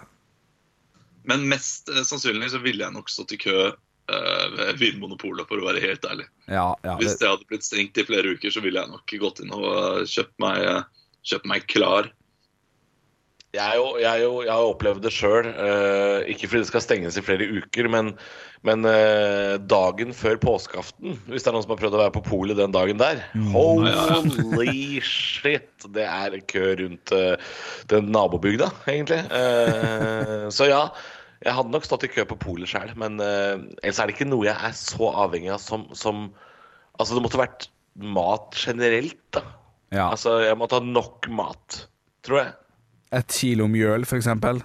Men 1.27 1.47
mest 1.51 1.91
eh, 1.91 2.03
sannsynlig 2.07 2.51
så 2.53 2.61
ville 2.63 2.83
jeg 2.83 2.95
nok 2.95 3.11
stått 3.11 3.35
i 3.37 3.39
kø 3.41 3.55
eh, 3.71 4.45
ved 4.57 4.81
Vinmonopolet, 4.81 5.47
for 5.47 5.59
å 5.61 5.69
være 5.69 5.83
helt 5.83 6.07
ærlig. 6.07 6.27
Ja, 6.47 6.73
ja. 6.83 6.97
Hvis 6.99 7.15
Det, 7.15 7.23
det 7.23 7.31
hadde 7.31 7.49
blitt 7.51 7.67
stengt 7.67 8.03
i 8.03 8.07
flere 8.07 8.35
uker, 8.35 8.51
så 8.51 8.63
ville 8.63 8.83
jeg 8.83 8.91
nok 8.91 9.17
gått 9.23 9.43
inn 9.43 9.55
og 9.55 10.03
kjøpt 10.11 10.35
meg, 10.43 10.67
kjøpt 11.27 11.51
meg 11.51 11.67
klar. 11.71 12.11
Jeg, 13.55 13.77
jo, 13.79 13.85
jeg, 14.01 14.23
jo, 14.25 14.33
jeg 14.43 14.51
har 14.51 14.71
opplevd 14.71 15.05
det 15.05 15.13
sjøl. 15.15 15.47
ikke 16.31 16.49
fordi 16.51 16.63
det 16.65 16.69
skal 16.69 16.83
stenges 16.83 17.17
i 17.19 17.23
flere 17.23 17.47
uker, 17.61 17.87
men, 17.91 18.13
men 18.67 18.85
eh, 18.89 19.55
dagen 19.71 20.11
før 20.15 20.39
påskeaften 20.41 21.15
Hvis 21.29 21.45
det 21.45 21.51
er 21.51 21.55
noen 21.55 21.65
som 21.65 21.73
har 21.75 21.79
prøvd 21.79 21.97
å 21.97 22.01
være 22.01 22.15
på 22.17 22.23
polet 22.27 22.59
den 22.59 22.73
dagen 22.75 22.99
der 23.01 23.21
Holy 23.53 24.99
shit! 25.05 25.69
Det 25.95 26.05
er 26.05 26.39
kø 26.49 26.71
rundt 26.81 27.13
eh, 27.15 27.35
den 27.91 28.09
nabobygda, 28.13 28.71
egentlig. 28.89 29.21
Eh, 29.29 30.47
så 30.53 30.69
ja. 30.71 30.81
Jeg 31.45 31.53
hadde 31.53 31.73
nok 31.75 31.85
stått 31.85 32.07
i 32.07 32.09
kø 32.09 32.23
på 32.25 32.39
polet 32.41 32.69
sjøl, 32.71 32.93
men 32.97 33.19
eh, 33.21 33.59
ellers 33.83 33.99
er 34.01 34.09
det 34.09 34.15
ikke 34.15 34.29
noe 34.29 34.47
jeg 34.47 34.55
er 34.55 34.73
så 34.77 35.11
avhengig 35.25 35.53
av 35.53 35.61
som, 35.61 35.87
som 35.93 36.27
Altså, 36.95 37.17
det 37.17 37.25
måtte 37.25 37.39
vært 37.41 37.65
mat 37.99 38.55
generelt, 38.55 39.19
da. 39.35 39.41
ja. 39.91 40.05
Altså, 40.13 40.37
jeg 40.45 40.55
måtte 40.55 40.79
ha 40.79 40.85
nok 40.87 41.27
mat, 41.35 41.81
tror 42.23 42.39
jeg. 42.39 42.53
Et 43.13 43.27
kilo 43.29 43.67
mjøl, 43.69 44.05
for 44.09 44.17
eksempel. 44.17 44.61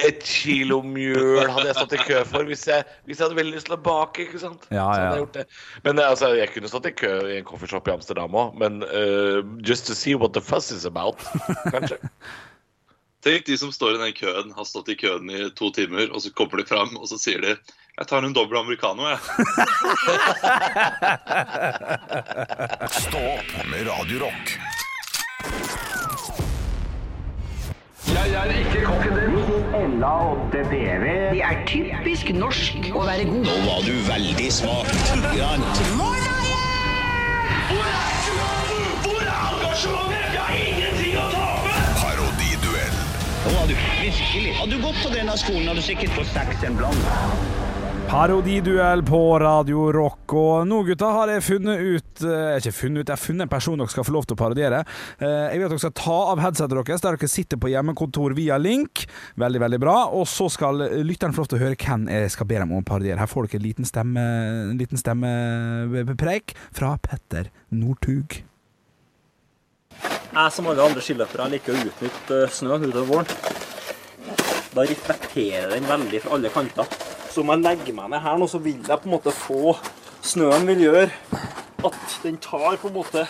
Et 0.00 0.22
kilo 0.24 0.78
mjøl 0.80 1.50
hadde 1.52 1.66
jeg 1.68 1.76
stått 1.76 1.92
i 1.98 2.00
kø 2.00 2.22
for 2.24 2.48
hvis 2.48 2.62
jeg, 2.70 2.86
hvis 3.04 3.18
jeg 3.18 3.26
hadde 3.26 3.36
veldig 3.36 3.58
lyst 3.58 3.68
til 3.68 3.76
å 3.76 3.82
bake. 3.84 4.24
ikke 4.24 4.40
sant? 4.40 4.64
Ja, 4.70 4.86
ja. 4.88 5.02
jeg 5.02 5.20
gjort 5.20 5.36
det. 5.36 5.44
Men 5.84 6.00
eh, 6.00 6.08
altså, 6.08 6.30
jeg 6.38 6.48
kunne 6.54 6.70
stått 6.72 6.88
i 6.88 6.94
kø 6.96 7.12
i 7.28 7.36
en 7.40 7.48
coffeeshop 7.48 7.90
i 7.90 7.94
Amsterdam 7.98 8.38
òg, 8.40 8.56
men 8.62 8.80
uh, 8.88 9.44
just 9.60 9.84
to 9.90 9.98
see 9.98 10.16
what 10.16 10.32
the 10.32 10.40
fuss 10.40 10.72
is 10.72 10.88
about, 10.88 11.20
kanskje. 11.68 12.00
Tenk 13.22 13.44
de 13.46 13.54
som 13.54 13.70
står 13.70 13.94
i 13.94 14.00
den 14.00 14.16
køen, 14.18 14.48
har 14.56 14.64
stått 14.66 14.88
i 14.90 14.96
køen 14.98 15.28
i 15.30 15.44
to 15.54 15.68
timer, 15.70 16.08
og 16.10 16.24
så 16.24 16.32
kommer 16.34 16.58
de 16.58 16.66
fram, 16.66 16.96
og 16.98 17.06
så 17.06 17.20
sier 17.22 17.44
de 17.44 17.54
jeg 17.92 18.08
tar 18.08 18.24
en 18.24 18.32
dobbel 18.32 18.56
americano, 18.58 19.04
jeg. 19.04 19.20
Stå 23.04 23.20
opp 23.20 23.52
med 23.68 23.84
Radio 28.16 28.38
Rock. 30.02 30.52
Det 31.32 31.42
er 31.42 31.56
typisk 31.66 32.32
norsk 32.36 32.88
å 32.92 33.04
være 33.06 33.24
god. 33.28 33.44
Nå 33.46 33.56
var 33.66 33.80
du 33.86 33.94
veldig 34.08 34.48
smak. 34.52 34.90
tape! 34.92 35.42
Parodiduell. 42.02 42.96
Nå 43.44 43.54
var 43.56 43.66
du 43.70 43.74
virkelig. 43.74 44.54
Hadde 44.60 44.72
du 44.76 44.82
gått 44.82 44.98
på 45.02 45.12
denne 45.14 45.36
skolen, 45.40 45.68
hadde 45.68 45.80
du 45.80 45.86
sikkert 45.86 46.16
fått 46.18 46.32
seks 46.34 46.66
en 46.68 46.76
blant. 46.80 47.71
Parodiduell 48.08 49.02
på 49.02 49.38
Radio 49.38 49.92
Rock. 49.92 50.32
Og 50.36 50.66
nå, 50.68 50.82
gutta, 50.86 51.08
har 51.16 51.30
jeg 51.32 51.44
funnet 51.46 51.80
ut 51.80 52.22
eh, 52.26 52.58
Ikke 52.58 52.72
funnet 52.76 53.02
ut, 53.02 53.08
jeg 53.08 53.14
har 53.14 53.20
funnet 53.22 53.46
en 53.46 53.52
person 53.52 53.80
dere 53.80 53.92
skal 53.92 54.06
få 54.06 54.14
lov 54.14 54.26
til 54.28 54.36
å 54.36 54.40
parodiere. 54.42 54.82
Eh, 55.16 55.52
Jeg 55.52 55.60
vil 55.60 55.66
at 55.66 55.72
dere 55.74 55.82
skal 55.84 55.94
ta 56.02 56.18
av 56.34 56.42
headsetet 56.44 56.76
deres 56.76 57.04
der 57.04 57.16
dere 57.16 57.30
sitter 57.32 57.60
på 57.62 57.72
hjemmekontor 57.72 58.36
via 58.38 58.58
link. 58.60 59.06
Veldig, 59.40 59.62
veldig 59.64 59.80
bra. 59.82 59.96
Og 60.12 60.28
så 60.30 60.50
skal 60.52 60.84
lytteren 61.06 61.34
få 61.36 61.44
lov 61.44 61.52
til 61.52 61.60
å 61.60 61.64
høre 61.64 61.80
hvem 61.80 62.06
jeg 62.12 62.34
skal 62.36 62.50
be 62.52 62.60
dem 62.60 62.74
om 62.74 62.82
å 62.84 62.88
parodiere. 62.92 63.20
Her 63.22 63.30
får 63.30 63.48
dere 63.48 63.62
en 63.62 63.66
liten 63.70 63.88
stemme 63.88 64.28
En 64.72 64.78
liten 64.80 65.00
stemmepreik 65.00 66.56
fra 66.76 66.94
Petter 67.02 67.48
Northug. 67.72 68.42
Jeg 70.32 70.52
som 70.56 70.68
alle 70.70 70.84
andre 70.84 71.02
skiløpere 71.04 71.50
liker 71.52 71.76
å 71.76 71.84
utnytte 71.90 72.46
snøen 72.56 72.86
utover 72.88 73.10
våren. 73.10 73.61
Da 74.72 74.84
reflekterer 74.88 75.68
den 75.74 75.88
veldig 75.88 76.22
fra 76.24 76.36
alle 76.36 76.52
kanter. 76.52 76.88
Så 77.32 77.42
om 77.42 77.52
jeg 77.52 77.64
legger 77.64 77.96
meg 77.96 78.12
ned 78.12 78.24
her 78.24 78.38
nå, 78.40 78.48
så 78.48 78.60
vil 78.62 78.80
jeg 78.80 79.00
på 79.02 79.08
en 79.08 79.16
måte 79.16 79.34
få 79.36 79.76
Snøen 80.22 80.68
vil 80.68 80.84
gjøre 80.84 81.08
at 81.82 82.12
den 82.22 82.36
tar 82.38 82.76
på 82.78 82.88
en 82.88 82.94
måte 82.94 83.24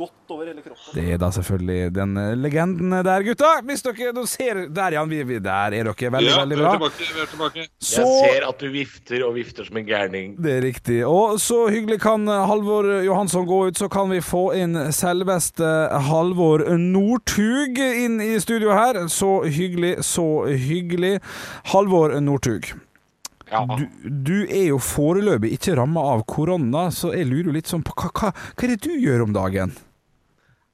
godt 0.00 0.32
over 0.34 0.48
hele 0.50 0.64
kroppen. 0.64 0.94
Det 0.96 1.04
er 1.14 1.20
da 1.22 1.28
selvfølgelig 1.36 1.92
den 1.96 2.16
eh, 2.20 2.32
legenden 2.40 2.96
der, 3.06 3.24
gutta. 3.26 3.52
Hvis 3.68 3.84
dere 3.86 4.12
nå 4.16 4.24
ser 4.30 4.62
Der, 4.74 4.96
Jan. 4.96 5.10
Vi, 5.12 5.20
vi, 5.28 5.38
der 5.44 5.76
er 5.76 5.90
dere. 5.90 6.10
Veldig, 6.16 6.34
veldig 6.40 6.58
vi 6.58 6.62
bra. 6.64 6.72
er 6.72 6.80
tilbake. 6.80 7.08
Vi 7.14 7.22
er 7.24 7.30
tilbake. 7.34 7.66
Så 7.90 8.04
Jeg 8.06 8.34
ser 8.34 8.48
at 8.48 8.64
du 8.64 8.68
vifter 8.74 9.24
og 9.28 9.34
vifter 9.36 9.68
som 9.68 9.80
en 9.80 9.88
gærning. 9.88 10.34
Det 10.40 10.56
er 10.58 10.62
riktig. 10.64 10.98
Og 11.06 11.38
så 11.42 11.62
hyggelig 11.72 12.00
kan 12.02 12.26
Halvor 12.30 12.88
Johansson 13.06 13.46
gå 13.48 13.62
ut, 13.70 13.78
så 13.80 13.88
kan 13.92 14.10
vi 14.12 14.20
få 14.24 14.44
inn 14.58 14.76
selveste 14.96 15.70
Halvor 16.10 16.64
Northug 16.80 17.78
inn 17.80 18.20
i 18.24 18.34
studio 18.42 18.72
her. 18.76 19.04
Så 19.12 19.42
hyggelig, 19.48 19.98
så 20.06 20.46
hyggelig. 20.48 21.18
Halvor 21.74 22.16
Northug. 22.20 22.72
Ja. 23.50 23.64
Du, 23.66 23.86
du 24.30 24.36
er 24.46 24.68
jo 24.68 24.76
foreløpig 24.78 25.50
ikke 25.56 25.74
ramma 25.74 26.04
av 26.12 26.20
korona, 26.30 26.84
så 26.94 27.10
jeg 27.16 27.26
lurer 27.26 27.48
jo 27.50 27.54
litt 27.56 27.70
sånn 27.70 27.82
på 27.82 27.96
hva, 27.98 28.10
hva, 28.14 28.30
hva 28.30 28.66
er 28.68 28.76
det 28.76 28.84
du 28.84 28.92
gjør 28.94 29.24
om 29.24 29.32
dagen? 29.34 29.72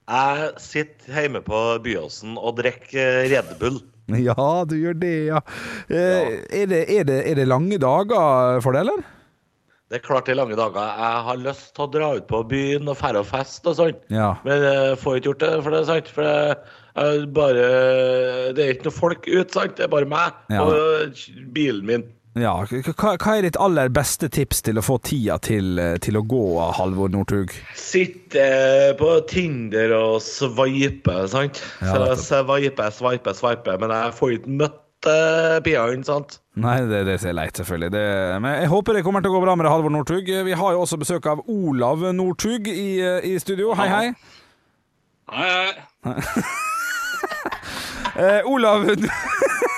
Jeg 0.06 0.50
sitter 0.62 1.16
hjemme 1.22 1.40
på 1.42 1.60
Byåsen 1.82 2.36
og 2.38 2.56
drikker 2.62 3.26
Red 3.32 3.56
Bull. 3.60 3.80
Ja, 4.22 4.62
du 4.70 4.76
gjør 4.78 4.94
det, 5.02 5.14
ja. 5.32 5.40
Eh, 5.90 6.28
Er, 6.54 6.66
det, 6.70 6.84
er, 6.94 7.02
det, 7.08 7.16
er 7.26 7.34
det 7.40 7.46
lange 7.50 7.74
dager 7.82 8.60
for 8.62 8.76
deg, 8.76 8.84
eller? 8.86 9.00
Det 9.90 9.98
er 9.98 10.02
klart 10.04 10.26
det 10.28 10.36
er 10.36 10.38
lange 10.38 10.54
dager. 10.58 10.92
Jeg 11.02 11.24
har 11.26 11.40
lyst 11.42 11.72
til 11.74 11.84
å 11.84 11.90
dra 11.90 12.08
ut 12.14 12.24
på 12.30 12.40
byen 12.50 12.86
og 12.90 12.96
færre 12.98 13.24
og 13.24 13.26
feste 13.26 13.70
og 13.72 13.76
sånn. 13.80 13.98
Ja. 14.14 14.28
Men 14.46 14.62
jeg 14.62 14.96
får 15.02 15.18
ikke 15.18 15.28
gjort 15.32 15.42
det, 15.42 15.50
for 15.62 15.74
det 15.74 15.80
er 15.82 15.88
sant. 15.90 16.08
For 16.14 16.26
det 16.26 16.38
er 17.02 17.26
bare 17.34 17.66
Det 18.54 18.62
er 18.64 18.72
ikke 18.76 18.88
noe 18.88 18.96
folk 18.96 19.26
ute, 19.26 19.50
sant. 19.58 19.74
Det 19.78 19.86
er 19.88 19.92
bare 19.92 20.10
meg 20.10 20.38
Ja. 20.54 20.62
og 20.62 21.20
bilen 21.58 21.86
min. 21.90 22.06
Ja, 22.36 22.52
hva, 22.68 23.14
hva 23.16 23.34
er 23.38 23.46
ditt 23.46 23.56
aller 23.56 23.88
beste 23.88 24.28
tips 24.28 24.58
til 24.66 24.76
å 24.76 24.82
få 24.84 24.98
tida 25.00 25.38
til, 25.40 25.78
til 26.04 26.18
å 26.20 26.24
gå, 26.28 26.42
Halvor 26.76 27.08
Northug? 27.08 27.54
Sitte 27.80 28.44
på 28.98 29.12
Tinder 29.30 29.94
og 29.96 30.18
sveipe, 30.20 31.14
sant. 31.32 31.62
Ja, 31.80 32.12
sveipe, 32.20 32.90
sveipe, 32.92 33.32
sveipe. 33.38 33.78
Men 33.80 33.94
jeg 33.94 34.12
får 34.18 34.34
ikke 34.36 34.58
møtt 34.60 34.82
til 35.06 35.62
Pia-en, 35.64 36.04
sant? 36.04 36.36
Nei, 36.60 36.76
det, 36.88 37.02
det 37.08 37.16
er 37.24 37.36
leit, 37.36 37.56
selvfølgelig. 37.56 37.90
Det, 37.96 38.04
men 38.44 38.60
jeg 38.60 38.70
håper 38.74 38.98
det 38.98 39.04
kommer 39.08 39.24
til 39.24 39.32
å 39.32 39.38
gå 39.38 39.42
bra 39.46 39.56
med 39.56 39.68
det, 39.68 39.72
Halvor 39.72 39.96
Northug. 39.96 40.28
Vi 40.50 40.60
har 40.60 40.76
jo 40.76 40.84
også 40.84 41.00
besøk 41.00 41.32
av 41.32 41.40
Olav 41.48 42.04
Northug 42.16 42.68
i, 42.68 43.00
i 43.32 43.36
studio. 43.40 43.72
Hei, 43.80 43.88
hei. 43.92 44.06
Hei, 45.32 45.50
hei. 46.04 46.16
Eh, 48.16 48.40
Olav 48.48 48.86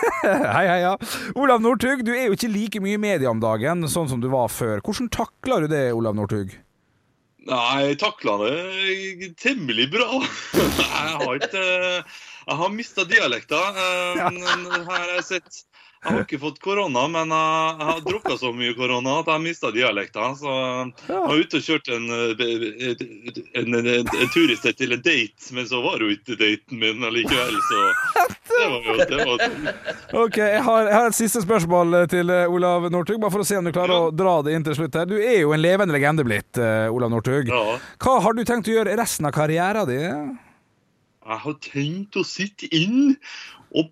Hei, 0.22 0.64
hei, 0.68 0.78
ja. 0.84 0.94
Olav 1.38 1.60
Northug, 1.64 2.04
du 2.06 2.12
er 2.14 2.28
jo 2.28 2.36
ikke 2.36 2.50
like 2.52 2.80
mye 2.84 2.96
i 2.98 3.02
media 3.02 3.30
om 3.32 3.40
dagen 3.42 3.84
sånn 3.90 4.08
som 4.10 4.20
du 4.22 4.28
var 4.32 4.48
før. 4.52 4.80
Hvordan 4.84 5.10
takler 5.14 5.64
du 5.66 5.72
det, 5.72 5.84
Olav 5.96 6.16
Northug? 6.18 6.54
Nei, 7.48 7.76
jeg 7.86 7.98
takla 8.02 8.34
det 8.42 9.30
temmelig 9.40 9.86
bra. 9.94 10.08
Jeg 10.58 11.14
har 11.22 11.38
ikke 11.38 11.62
Jeg 11.62 12.56
har 12.60 12.72
mista 12.74 13.04
dialekta. 13.08 13.60
Eh, 13.72 14.20
Her 14.20 14.84
har 14.88 15.06
jeg 15.14 15.24
sett 15.24 15.62
Jeg 15.98 16.14
har 16.14 16.20
ikke 16.22 16.38
fått 16.38 16.60
korona, 16.62 17.02
men 17.10 17.32
jeg 17.34 17.86
har 17.88 18.02
drukka 18.06 18.36
så 18.38 18.52
mye 18.54 18.74
korona 18.78 19.16
at 19.18 19.26
jeg 19.26 19.34
har 19.34 19.42
mista 19.42 19.70
dialekta. 19.74 20.28
Så 20.38 20.52
jeg 21.08 21.22
var 21.24 21.40
ute 21.42 21.58
og 21.58 21.64
kjørte 21.66 21.96
en, 21.96 22.06
eh, 22.14 22.44
en, 23.58 23.74
en, 23.74 23.78
en, 23.80 23.90
en 24.06 24.30
turiststed 24.34 24.78
til 24.78 24.94
en 24.94 25.02
date, 25.02 25.48
men 25.56 25.66
så 25.66 25.82
var 25.82 26.04
jo 26.04 26.12
ikke 26.14 26.38
daten 26.38 26.78
min 26.78 27.02
allikevel, 27.08 27.58
så 27.66 27.82
det 28.52 28.68
var 28.70 28.86
jo 28.86 28.96
det 29.10 29.26
var, 29.26 29.44
Ok, 30.22 30.38
jeg 30.38 30.62
har, 30.68 30.86
jeg 30.86 30.96
har 31.00 31.10
et 31.10 31.18
siste 31.18 31.42
spørsmål 31.42 32.00
til 32.14 32.30
eh, 32.34 32.46
Olav 32.46 32.86
Northug, 32.94 33.18
bare 33.22 33.34
for 33.34 33.42
å 33.42 33.50
se 33.50 33.58
om 33.58 33.66
du 33.66 33.74
klarer 33.74 33.96
å 33.98 34.14
dra 34.14 34.38
det 34.46 34.54
inn 34.54 34.66
til 34.66 34.78
slutt 34.78 35.00
her. 35.00 35.10
Du 35.10 35.18
er 35.18 35.40
jo 35.42 35.52
en 35.56 35.62
levende 35.62 35.98
legende 35.98 36.26
blitt, 36.26 36.62
eh, 36.62 36.86
Olav 36.94 37.10
Northug. 37.12 37.50
Ja. 37.50 37.78
Hva 37.98 38.20
har 38.22 38.38
du 38.38 38.44
tenkt 38.46 38.70
å 38.70 38.78
gjøre 38.78 38.94
resten 39.02 39.26
av 39.26 39.34
karrieren 39.34 39.90
din? 39.90 40.34
Jeg 41.28 41.42
har 41.44 41.60
tenkt 41.60 42.16
å 42.16 42.24
sitte 42.24 42.70
inn 42.72 43.16
og 43.76 43.90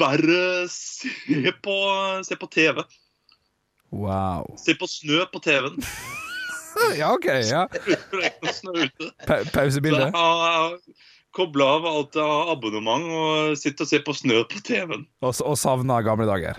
bare 0.00 0.68
se 0.72 1.52
på, 1.62 1.76
se 2.26 2.36
på 2.36 2.46
TV. 2.46 2.82
Wow. 3.94 4.54
Se 4.58 4.74
på 4.74 4.88
snø 4.90 5.24
på 5.32 5.42
TV-en. 5.44 5.80
Ja, 6.98 7.12
OK. 7.14 7.26
ja. 7.46 7.68
Pa 9.28 9.36
Pausebilde. 9.54 10.08
jeg 10.10 10.94
kobla 11.30 11.68
av 11.76 11.86
alt 11.86 12.16
av 12.18 12.50
abonnement 12.56 13.06
og 13.14 13.52
sitte 13.58 13.86
og 13.86 13.90
se 13.92 14.00
på 14.02 14.14
snø 14.14 14.40
på 14.50 14.58
TV-en. 14.66 15.04
Og, 15.22 15.36
og 15.46 15.54
savna 15.58 16.00
gamle 16.02 16.26
dager. 16.26 16.58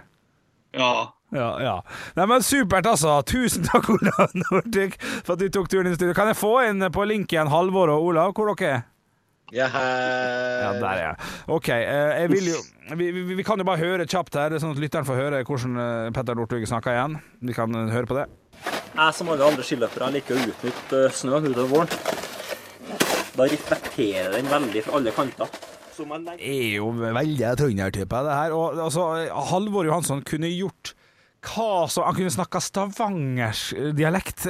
Ja. 0.71 1.11
Ja, 1.35 1.49
ja. 1.59 1.75
Nei, 2.15 2.29
men 2.31 2.43
Supert, 2.47 2.87
altså. 2.87 3.17
Tusen 3.27 3.67
takk, 3.67 3.89
Olav 3.91 4.31
Nordic, 4.45 4.95
for 5.25 5.35
at 5.35 5.43
du 5.43 5.49
tok 5.51 5.67
turen 5.71 5.89
inn 5.89 5.97
i 5.97 5.99
studio. 5.99 6.15
Kan 6.15 6.31
jeg 6.31 6.39
få 6.39 6.53
inn 6.69 6.83
på 6.95 7.07
linken 7.11 7.51
Halvor 7.51 7.91
og 7.91 8.07
Olav? 8.11 8.35
Hvor 8.37 8.53
dere 8.53 8.71
er? 8.71 8.85
Ja, 9.53 9.67
Ja, 9.69 10.71
der 10.79 10.87
er 10.89 11.01
jeg. 11.03 11.15
OK. 11.53 11.69
Eh, 11.69 12.21
jeg 12.21 12.31
vil 12.31 12.47
jo 12.49 12.61
vi, 12.97 13.11
vi, 13.11 13.21
vi 13.37 13.43
kan 13.45 13.61
jo 13.61 13.65
bare 13.65 13.81
høre 13.81 14.05
kjapt 14.09 14.37
her, 14.37 14.55
sånn 14.61 14.73
at 14.75 14.81
lytteren 14.81 15.05
får 15.07 15.17
høre 15.19 15.43
hvordan 15.45 15.77
eh, 15.81 16.09
Petter 16.13 16.37
Northug 16.37 16.65
snakker 16.69 16.93
igjen. 16.93 17.19
Vi 17.45 17.55
kan 17.57 17.73
eh, 17.77 17.93
høre 17.93 18.09
på 18.09 18.17
det. 18.17 18.25
Jeg 18.95 19.15
som 19.17 19.29
alle 19.33 19.45
andre 19.45 19.65
skiløpere 19.65 20.11
liker 20.15 20.37
å 20.37 20.49
utnytte 20.49 21.01
snø 21.13 21.35
snøen 21.35 21.49
utover 21.51 21.71
våren. 21.73 21.89
Da 23.35 23.47
reflekterer 23.51 24.37
den 24.37 24.49
veldig 24.49 24.85
fra 24.85 24.99
alle 24.99 25.13
kanter. 25.15 25.49
Er 25.95 26.75
jo 26.75 26.89
veldig 26.99 27.51
trøndertype, 27.59 28.21
det 28.27 28.35
her. 28.35 28.53
Og 28.55 28.79
altså, 28.83 29.05
Halvor 29.51 29.87
Johansson 29.87 30.23
kunne 30.27 30.49
gjort 30.51 30.93
hva 31.45 31.85
som 31.91 32.05
Han 32.07 32.15
kunne 32.17 32.33
snakka 32.33 32.61
stavangersdialekt. 32.63 34.47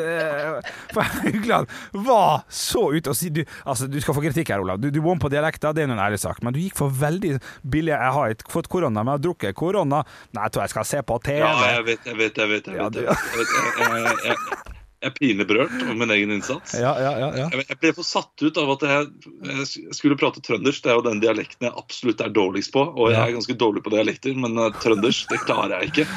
For 0.94 1.02
Haugland 1.22 1.72
var 1.92 2.46
så 2.50 2.88
ute 2.96 3.12
og 3.12 3.18
si 3.18 3.32
du, 3.34 3.44
altså, 3.64 3.90
du 3.92 4.00
skal 4.04 4.18
få 4.18 4.24
kritikk 4.26 4.54
her, 4.54 4.64
Olav. 4.64 4.80
Du, 4.82 4.90
du 4.94 5.02
bom 5.04 5.20
på 5.22 5.32
dialekta, 5.34 5.74
det 5.76 5.86
er 5.86 5.92
nå 5.92 5.98
en 5.98 6.06
ærlig 6.06 6.22
sak. 6.24 6.42
Men 6.46 6.56
du 6.56 6.62
gikk 6.64 6.78
for 6.80 6.94
veldig 6.94 7.36
billig 7.62 7.94
Jeg 7.96 8.14
har 8.20 8.36
ikke 8.36 8.54
fått 8.54 8.72
korona, 8.72 9.04
men 9.04 9.14
jeg 9.14 9.22
har 9.22 9.26
drukket 9.30 9.60
korona. 9.60 10.04
Nei, 10.36 10.48
jeg 10.48 10.56
tror 10.56 10.66
jeg 10.66 10.76
skal 10.76 10.90
se 10.94 11.04
på 11.06 11.20
TV. 11.26 11.42
ja, 11.44 11.54
jeg 11.78 11.90
vet, 11.92 12.08
jeg 12.12 12.22
vet, 12.22 12.42
jeg 12.42 12.54
vet. 12.54 12.72
Jeg, 12.72 12.90
vet, 12.96 13.04
jeg, 13.04 13.20
jeg, 13.36 14.02
jeg, 14.06 14.16
jeg, 14.30 14.74
er 15.06 15.14
pineberørt 15.14 15.74
om 15.86 16.00
min 16.00 16.12
egen 16.16 16.32
innsats. 16.34 16.74
ja, 16.74 16.94
ja, 17.02 17.12
ja, 17.20 17.30
ja. 17.38 17.50
Jeg, 17.54 17.78
ble 17.82 17.92
for 17.98 18.08
satt 18.08 18.42
ut 18.42 18.58
av 18.62 18.72
at 18.76 18.86
jeg, 18.90 19.12
jeg 19.52 19.98
skulle 19.98 20.18
prate 20.20 20.42
trøndersk. 20.46 20.84
Det 20.86 20.94
er 20.94 21.00
jo 21.00 21.06
den 21.06 21.22
dialekten 21.24 21.68
jeg 21.68 21.76
absolutt 21.78 22.24
er 22.26 22.34
dårligst 22.34 22.74
på. 22.76 22.88
Og 22.96 23.14
jeg 23.14 23.22
er 23.22 23.36
ganske 23.38 23.58
dårlig 23.60 23.86
på 23.86 23.94
dialekter, 23.94 24.36
men 24.40 24.58
eh, 24.62 24.74
trøndersk 24.82 25.32
det 25.34 25.44
klarer 25.46 25.78
jeg 25.80 25.94
ikke. 25.94 26.08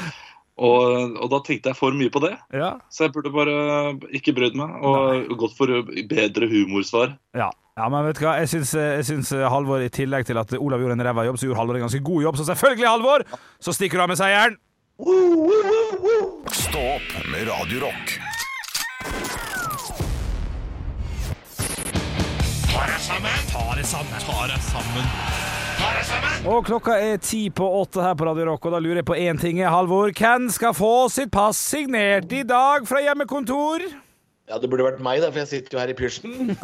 Og, 0.59 1.15
og 1.23 1.31
da 1.31 1.39
tenkte 1.47 1.71
jeg 1.71 1.79
for 1.79 1.95
mye 1.95 2.11
på 2.11 2.23
det, 2.25 2.33
ja. 2.51 2.73
så 2.91 3.07
jeg 3.07 3.15
burde 3.15 3.31
bare 3.35 3.95
ikke 4.19 4.35
brydd 4.35 4.59
meg. 4.59 4.75
Og 4.83 5.35
gått 5.39 5.55
for 5.59 5.71
bedre 6.11 6.51
humorsvar. 6.51 7.15
Ja. 7.39 7.51
ja, 7.79 7.91
men 7.95 8.09
vet 8.09 8.19
du 8.19 8.25
hva, 8.27 8.37
jeg 8.43 8.51
syns, 8.51 8.75
jeg 8.75 9.07
syns 9.07 9.31
Halvor, 9.55 9.85
i 9.85 9.93
tillegg 9.93 10.27
til 10.27 10.41
at 10.41 10.57
Olav 10.59 10.83
gjorde 10.83 10.99
en 10.99 11.07
ræva 11.07 11.29
jobb, 11.29 11.39
så 11.39 11.47
gjorde 11.47 11.63
Halvor 11.63 11.79
en 11.79 11.87
ganske 11.87 12.03
god 12.11 12.27
jobb. 12.27 12.41
Så 12.41 12.49
selvfølgelig, 12.51 12.89
Halvor, 12.91 13.27
så 13.63 13.77
stikker 13.77 14.01
du 14.01 14.07
av 14.07 14.11
med 14.15 14.21
seieren! 14.21 14.59
Stå 16.59 16.83
opp 16.97 17.13
med 17.31 17.47
Radio 17.47 17.87
Rock. 17.87 18.19
Og 26.49 26.65
klokka 26.65 26.97
er 27.03 27.19
ti 27.23 27.49
på 27.51 27.67
åtte 27.81 28.03
her 28.05 28.15
på 28.19 28.27
Radio 28.29 28.47
Rock, 28.51 28.69
og 28.69 28.77
da 28.77 28.83
lurer 28.83 29.03
jeg 29.03 29.09
på 29.09 29.17
én 29.19 29.41
ting, 29.41 29.59
Halvor. 29.65 30.13
Hvem 30.17 30.47
skal 30.55 30.77
få 30.77 31.09
sitt 31.13 31.33
pass 31.35 31.59
signert 31.61 32.33
i 32.33 32.45
dag 32.47 32.87
fra 32.89 33.03
hjemmekontor? 33.05 33.85
Ja, 34.49 34.57
det 34.57 34.71
burde 34.71 34.87
vært 34.87 35.03
meg, 35.05 35.21
da, 35.21 35.33
for 35.33 35.43
jeg 35.43 35.51
sitter 35.51 35.77
jo 35.77 35.83
her 35.83 35.93
i 35.93 35.97
pysjen. 35.99 36.55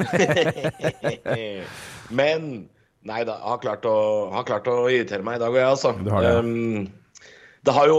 Men 2.21 2.65
Nei 3.05 3.21
da, 3.29 3.35
jeg 3.37 3.51
har 3.53 3.61
klart 3.61 3.85
å, 3.85 3.97
har 4.33 4.47
klart 4.49 4.69
å 4.73 4.87
irritere 4.89 5.25
meg 5.27 5.37
i 5.37 5.43
dag, 5.43 5.53
òg, 5.53 5.59
jeg, 5.61 5.73
altså. 5.75 5.91
Du 6.01 6.09
har 6.15 6.25
det. 6.25 6.31
Um, 6.41 7.27
det 7.65 7.75
har 7.77 7.91
jo 7.91 7.99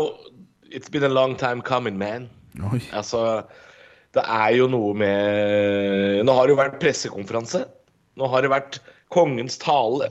It's 0.75 0.89
been 0.89 1.05
a 1.05 1.11
long 1.11 1.35
time 1.37 1.61
coming, 1.61 1.99
man. 2.01 2.25
Oi. 2.71 2.81
Altså, 2.97 3.45
det 4.17 4.23
er 4.25 4.55
jo 4.57 4.65
noe 4.71 4.95
med 4.97 6.25
Nå 6.25 6.33
har 6.35 6.47
det 6.47 6.55
jo 6.55 6.59
vært 6.59 6.79
pressekonferanse. 6.81 7.61
Nå 8.17 8.27
har 8.33 8.43
det 8.43 8.51
vært 8.51 8.79
kongens 9.13 9.59
tale. 9.61 10.09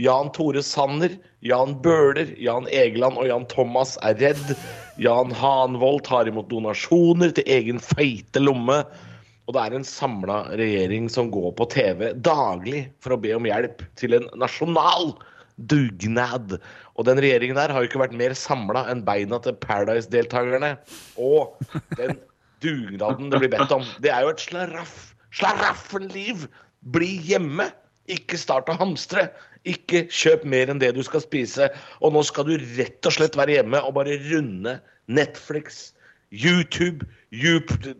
Jan 0.00 0.30
Tore 0.32 0.62
Sanner, 0.64 1.12
Jan 1.44 1.74
Bøhler, 1.84 2.30
Jan 2.40 2.68
Egeland 2.72 3.18
og 3.20 3.28
Jan 3.28 3.44
Thomas 3.50 3.98
er 4.06 4.16
redd. 4.22 4.54
Jan 5.02 5.32
Hanvold 5.36 6.04
tar 6.08 6.30
imot 6.30 6.48
donasjoner 6.52 7.34
til 7.36 7.48
egen 7.50 7.80
feite 7.82 8.40
lomme. 8.40 8.82
Og 9.44 9.56
det 9.56 9.64
er 9.66 9.76
en 9.76 9.84
samla 9.86 10.38
regjering 10.56 11.10
som 11.12 11.28
går 11.34 11.50
på 11.58 11.66
TV 11.72 12.12
daglig 12.24 12.86
for 13.02 13.16
å 13.16 13.20
be 13.20 13.34
om 13.36 13.48
hjelp 13.48 13.82
til 14.00 14.16
en 14.16 14.28
nasjonal 14.40 15.12
dugnad. 15.68 16.56
Og 16.96 17.08
den 17.08 17.20
regjeringen 17.20 17.58
der 17.58 17.74
har 17.74 17.82
jo 17.82 17.90
ikke 17.90 18.04
vært 18.04 18.16
mer 18.16 18.36
samla 18.38 18.86
enn 18.92 19.04
beina 19.04 19.42
til 19.44 19.58
Paradise-deltakerne. 19.60 20.76
Og 21.20 21.58
den 21.98 22.16
dugnaden 22.64 23.32
det 23.32 23.42
blir 23.42 23.52
bedt 23.58 23.74
om. 23.74 23.84
Det 24.00 24.12
er 24.14 24.24
jo 24.24 24.32
et 24.32 24.44
slaraff, 24.44 25.12
slaraffenliv. 25.34 26.46
Bli 26.94 27.16
hjemme. 27.28 27.68
Ikke 28.10 28.38
start 28.40 28.70
å 28.70 28.78
hamstre. 28.80 29.28
Ikke 29.68 30.06
kjøp 30.10 30.46
mer 30.48 30.72
enn 30.72 30.80
det 30.82 30.92
du 30.96 31.02
skal 31.06 31.22
spise. 31.24 31.68
Og 32.02 32.14
nå 32.14 32.22
skal 32.26 32.48
du 32.48 32.56
rett 32.78 33.08
og 33.08 33.14
slett 33.14 33.38
være 33.38 33.58
hjemme 33.58 33.82
og 33.82 33.96
bare 33.98 34.18
runde 34.30 34.78
Netflix, 35.12 35.92
YouTube, 36.32 37.06
YouTube 37.30 37.94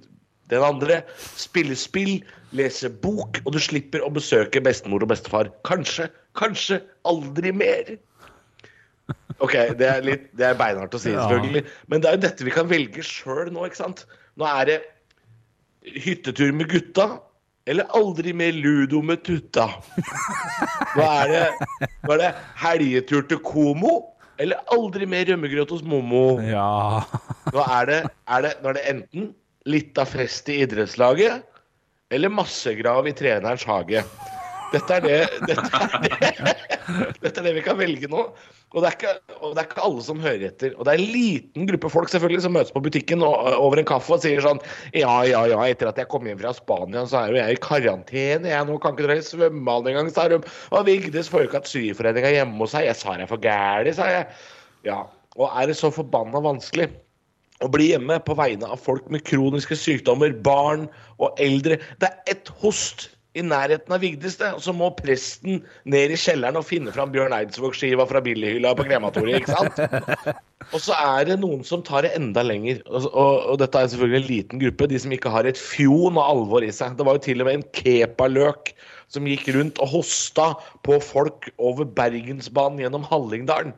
den 0.52 0.64
andre. 0.66 1.00
Spille 1.40 1.76
spill, 1.78 2.20
lese 2.56 2.90
bok, 3.02 3.40
og 3.44 3.54
du 3.54 3.60
slipper 3.62 4.04
å 4.04 4.12
besøke 4.12 4.62
bestemor 4.64 5.04
og 5.04 5.12
bestefar. 5.12 5.50
Kanskje, 5.68 6.08
kanskje 6.38 6.82
aldri 7.08 7.54
mer. 7.56 7.94
OK, 9.42 9.54
det 9.78 9.88
er, 9.88 10.02
litt, 10.06 10.28
det 10.38 10.46
er 10.46 10.58
beinhardt 10.58 10.94
å 10.94 11.00
si, 11.00 11.10
selvfølgelig. 11.10 11.64
Men 11.90 12.02
det 12.02 12.10
er 12.10 12.18
jo 12.18 12.24
dette 12.26 12.46
vi 12.46 12.54
kan 12.54 12.68
velge 12.70 13.04
sjøl 13.06 13.50
nå, 13.52 13.66
ikke 13.68 13.80
sant? 13.80 14.04
Nå 14.38 14.46
er 14.48 14.68
det 14.68 14.78
hyttetur 16.04 16.52
med 16.54 16.70
gutta, 16.70 17.08
eller 17.66 17.86
aldri 17.94 18.32
mer 18.34 18.52
ludo 18.52 19.02
med 19.06 19.22
tutta. 19.26 19.68
Nå 20.96 21.04
er 21.06 21.30
det, 21.30 21.44
nå 22.02 22.16
er 22.16 22.22
det 22.24 22.32
helgetur 22.62 23.22
til 23.30 23.40
Komo, 23.46 24.00
eller 24.42 24.62
aldri 24.74 25.06
mer 25.06 25.28
rømmegrøt 25.28 25.70
hos 25.70 25.84
Mommo. 25.86 26.40
Ja 26.42 27.04
Nå 27.52 27.62
er 27.62 27.88
det, 27.90 28.00
er 28.32 28.44
det, 28.46 28.52
nå 28.62 28.72
er 28.72 28.78
det 28.78 28.84
enten 28.90 29.30
litt 29.70 29.98
av 30.00 30.10
fest 30.10 30.48
i 30.50 30.62
idrettslaget, 30.64 31.44
eller 32.12 32.32
massegrav 32.32 33.06
i 33.06 33.14
trenerens 33.16 33.64
hage. 33.68 34.02
Dette 34.72 34.96
er 34.98 35.04
det, 35.04 35.18
dette 35.48 35.78
er 35.78 36.02
det, 36.02 36.52
dette 37.22 37.40
er 37.40 37.46
det 37.46 37.54
vi 37.58 37.64
kan 37.64 37.78
velge 37.78 38.08
nå. 38.10 38.24
Og 38.72 38.80
det, 38.80 38.94
ikke, 38.94 39.10
og 39.42 39.52
det 39.52 39.60
er 39.60 39.66
ikke 39.68 39.84
alle 39.84 40.02
som 40.04 40.20
hører 40.22 40.46
etter. 40.48 40.72
Og 40.78 40.86
det 40.88 40.94
er 40.94 41.02
en 41.02 41.12
liten 41.12 41.68
gruppe 41.68 41.90
folk 41.92 42.08
selvfølgelig 42.08 42.44
som 42.46 42.54
møtes 42.56 42.72
på 42.72 42.80
butikken 42.84 43.24
og, 43.26 43.34
over 43.60 43.82
en 43.82 43.88
kaffe 43.88 44.14
og 44.16 44.24
sier 44.24 44.40
sånn 44.44 44.62
Ja, 44.96 45.18
ja, 45.28 45.44
ja, 45.50 45.60
etter 45.68 45.90
at 45.90 46.00
jeg 46.00 46.08
kom 46.12 46.24
hjem 46.28 46.40
fra 46.40 46.54
Spania, 46.56 47.04
så 47.08 47.20
er 47.20 47.34
jo 47.34 47.40
jeg 47.42 47.58
i 47.58 47.62
karantene. 47.68 48.52
Jeg 48.54 48.68
nå 48.68 48.78
kan 48.80 48.96
ikke 48.96 49.10
dra 49.10 49.18
i 49.20 49.26
svømmehallen 49.26 49.92
engang, 49.92 50.10
sa 50.14 50.26
de. 50.32 50.40
Og 50.72 50.88
Vigdis 50.88 51.28
får 51.32 51.44
jo 51.44 51.50
ikke 51.50 51.60
hatt 51.60 51.72
syforeninga 51.72 52.32
hjemme 52.38 52.64
hos 52.64 52.72
seg. 52.72 52.88
Jeg 52.88 53.00
sa 53.02 53.16
jeg 53.18 53.28
er 53.28 53.32
for 53.34 53.44
gæren, 53.44 53.96
sa 53.98 54.08
jeg. 54.08 54.28
Ja. 54.88 55.02
Og 55.36 55.48
er 55.52 55.68
det 55.68 55.76
så 55.76 55.92
forbanna 55.92 56.40
vanskelig 56.44 56.88
å 57.62 57.70
bli 57.70 57.92
hjemme 57.92 58.18
på 58.26 58.34
vegne 58.38 58.68
av 58.72 58.80
folk 58.80 59.06
med 59.12 59.24
kroniske 59.28 59.76
sykdommer, 59.78 60.32
barn 60.44 60.88
og 61.22 61.38
eldre. 61.42 61.78
Det 62.00 62.08
er 62.08 62.34
ett 62.34 62.50
host 62.62 63.11
i 63.32 63.42
nærheten 63.44 63.94
av 63.94 64.02
Vigdis, 64.02 64.36
det. 64.40 64.50
Og 64.56 64.62
så 64.64 64.74
må 64.76 64.90
presten 64.98 65.62
ned 65.88 66.12
i 66.12 66.18
kjelleren 66.20 66.58
og 66.60 66.66
finne 66.68 66.92
fram 66.94 67.12
Bjørn 67.14 67.34
Eidsvåg-skiva 67.36 68.06
fra 68.08 68.20
billighylla 68.24 68.74
på 68.76 68.86
krematoriet, 68.88 69.42
ikke 69.42 69.56
sant? 69.56 70.40
Og 70.72 70.78
så 70.80 70.94
er 70.94 71.26
det 71.26 71.40
noen 71.42 71.64
som 71.66 71.82
tar 71.84 72.04
det 72.06 72.12
enda 72.16 72.44
lenger. 72.46 72.78
Og, 72.86 73.08
og, 73.10 73.32
og 73.50 73.56
dette 73.60 73.80
er 73.80 73.88
selvfølgelig 73.90 74.20
en 74.20 74.28
liten 74.28 74.60
gruppe, 74.62 74.86
de 74.88 75.00
som 75.02 75.12
ikke 75.12 75.32
har 75.34 75.48
et 75.48 75.58
fjon 75.58 76.14
av 76.14 76.30
alvor 76.36 76.64
i 76.64 76.70
seg. 76.72 76.94
Det 76.96 77.06
var 77.08 77.18
jo 77.18 77.24
til 77.26 77.42
og 77.42 77.48
med 77.48 77.58
en 77.58 77.64
kepaløk 77.76 78.70
som 79.12 79.26
gikk 79.28 79.50
rundt 79.56 79.80
og 79.82 79.90
hosta 79.92 80.52
på 80.86 81.00
folk 81.04 81.50
over 81.60 81.88
Bergensbanen 81.98 82.80
gjennom 82.80 83.04
Hallingdalen. 83.10 83.74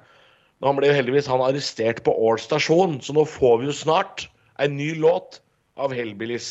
Han 0.64 0.78
ble 0.78 0.88
jo 0.88 0.96
heldigvis 0.96 1.28
han 1.28 1.42
arrestert 1.44 2.04
på 2.06 2.14
Ål 2.28 2.38
stasjon, 2.40 3.00
så 3.04 3.16
nå 3.16 3.26
får 3.28 3.58
vi 3.60 3.68
jo 3.68 3.74
snart 3.76 4.28
en 4.62 4.76
ny 4.78 4.94
låt 5.00 5.40
av 5.76 5.94
Hellbillies 5.94 6.46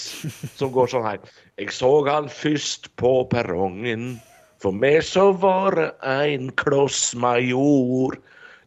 som 0.59 0.71
går 0.73 0.91
sånn 0.91 1.07
her. 1.07 1.23
Jeg 1.59 1.73
så 1.75 1.89
han 2.07 2.29
først 2.31 2.91
på 2.99 3.15
perrongen, 3.31 4.17
for 4.63 4.75
meg 4.75 5.01
så 5.07 5.31
var 5.35 5.75
det 5.79 5.89
ein 6.07 6.51
kloss 6.59 7.11
major. 7.19 8.17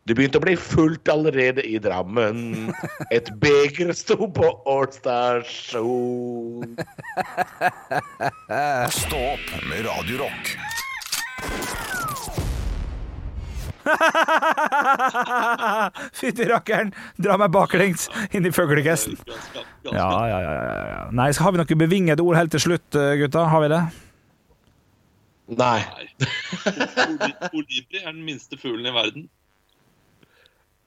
Det 0.06 0.14
begynte 0.14 0.38
å 0.38 0.44
bli 0.44 0.54
fullt 0.60 1.08
allerede 1.10 1.64
i 1.66 1.80
Drammen. 1.82 2.70
Et 3.10 3.30
beger 3.42 3.90
sto 3.96 4.28
på 4.30 4.52
Ål 4.70 4.86
stasjon. 4.94 6.76
Stå 9.00 9.24
opp 9.32 9.50
med 9.66 9.82
Radio 9.88 10.28
Fytti 16.18 16.46
rakkeren! 16.50 16.90
Dra 17.22 17.36
meg 17.40 17.52
baklengs 17.54 18.08
inn 18.34 18.46
i 18.48 18.52
ganske. 18.54 19.20
Ja, 19.86 20.08
ja, 20.30 20.38
ja, 20.40 20.52
ja, 20.56 20.74
ja. 20.90 21.00
Nei, 21.14 21.28
så 21.36 21.46
har 21.46 21.54
vi 21.54 21.62
noen 21.62 21.80
bevingede 21.84 22.24
ord 22.26 22.38
helt 22.40 22.52
til 22.54 22.64
slutt, 22.66 22.98
eh, 22.98 23.14
gutta? 23.22 23.46
Har 23.52 23.62
vi 23.64 23.70
det? 23.74 23.82
Nei. 25.56 25.80
Olibri 27.54 28.00
er 28.02 28.10
den 28.10 28.24
minste 28.26 28.58
fuglen 28.58 28.88
i 28.90 28.94
verden. 28.96 29.28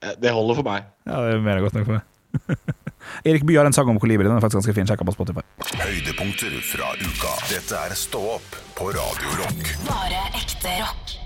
Eh, 0.04 0.14
Det 0.20 0.34
holder 0.36 0.60
for 0.60 0.66
meg. 0.68 0.88
Ja, 1.08 1.22
det 1.24 1.38
er 1.38 1.44
mer 1.44 1.56
enn 1.60 1.66
godt 1.68 1.78
nok 1.80 1.88
for 1.88 1.98
meg. 1.98 2.06
Erik 3.26 3.42
Bye 3.48 3.56
har 3.58 3.66
en 3.66 3.74
sang 3.74 3.88
om 3.90 3.98
kolibri. 3.98 4.26
Den 4.28 4.36
er 4.36 4.42
faktisk 4.44 4.60
ganske 4.60 4.74
fin. 4.76 4.86
Sjekk 4.88 5.00
på 5.08 5.14
Spotify. 5.16 5.42
Høydepunkter 5.80 6.52
fra 6.68 6.92
uka. 7.00 7.32
Dette 7.50 7.80
er 7.88 7.96
Stå 7.98 8.20
opp 8.36 8.50
på 8.76 8.92
Radio 8.94 9.28
Rock. 9.40 9.72
Bare 9.88 10.20
ekte 10.38 10.76
rock. 10.84 11.16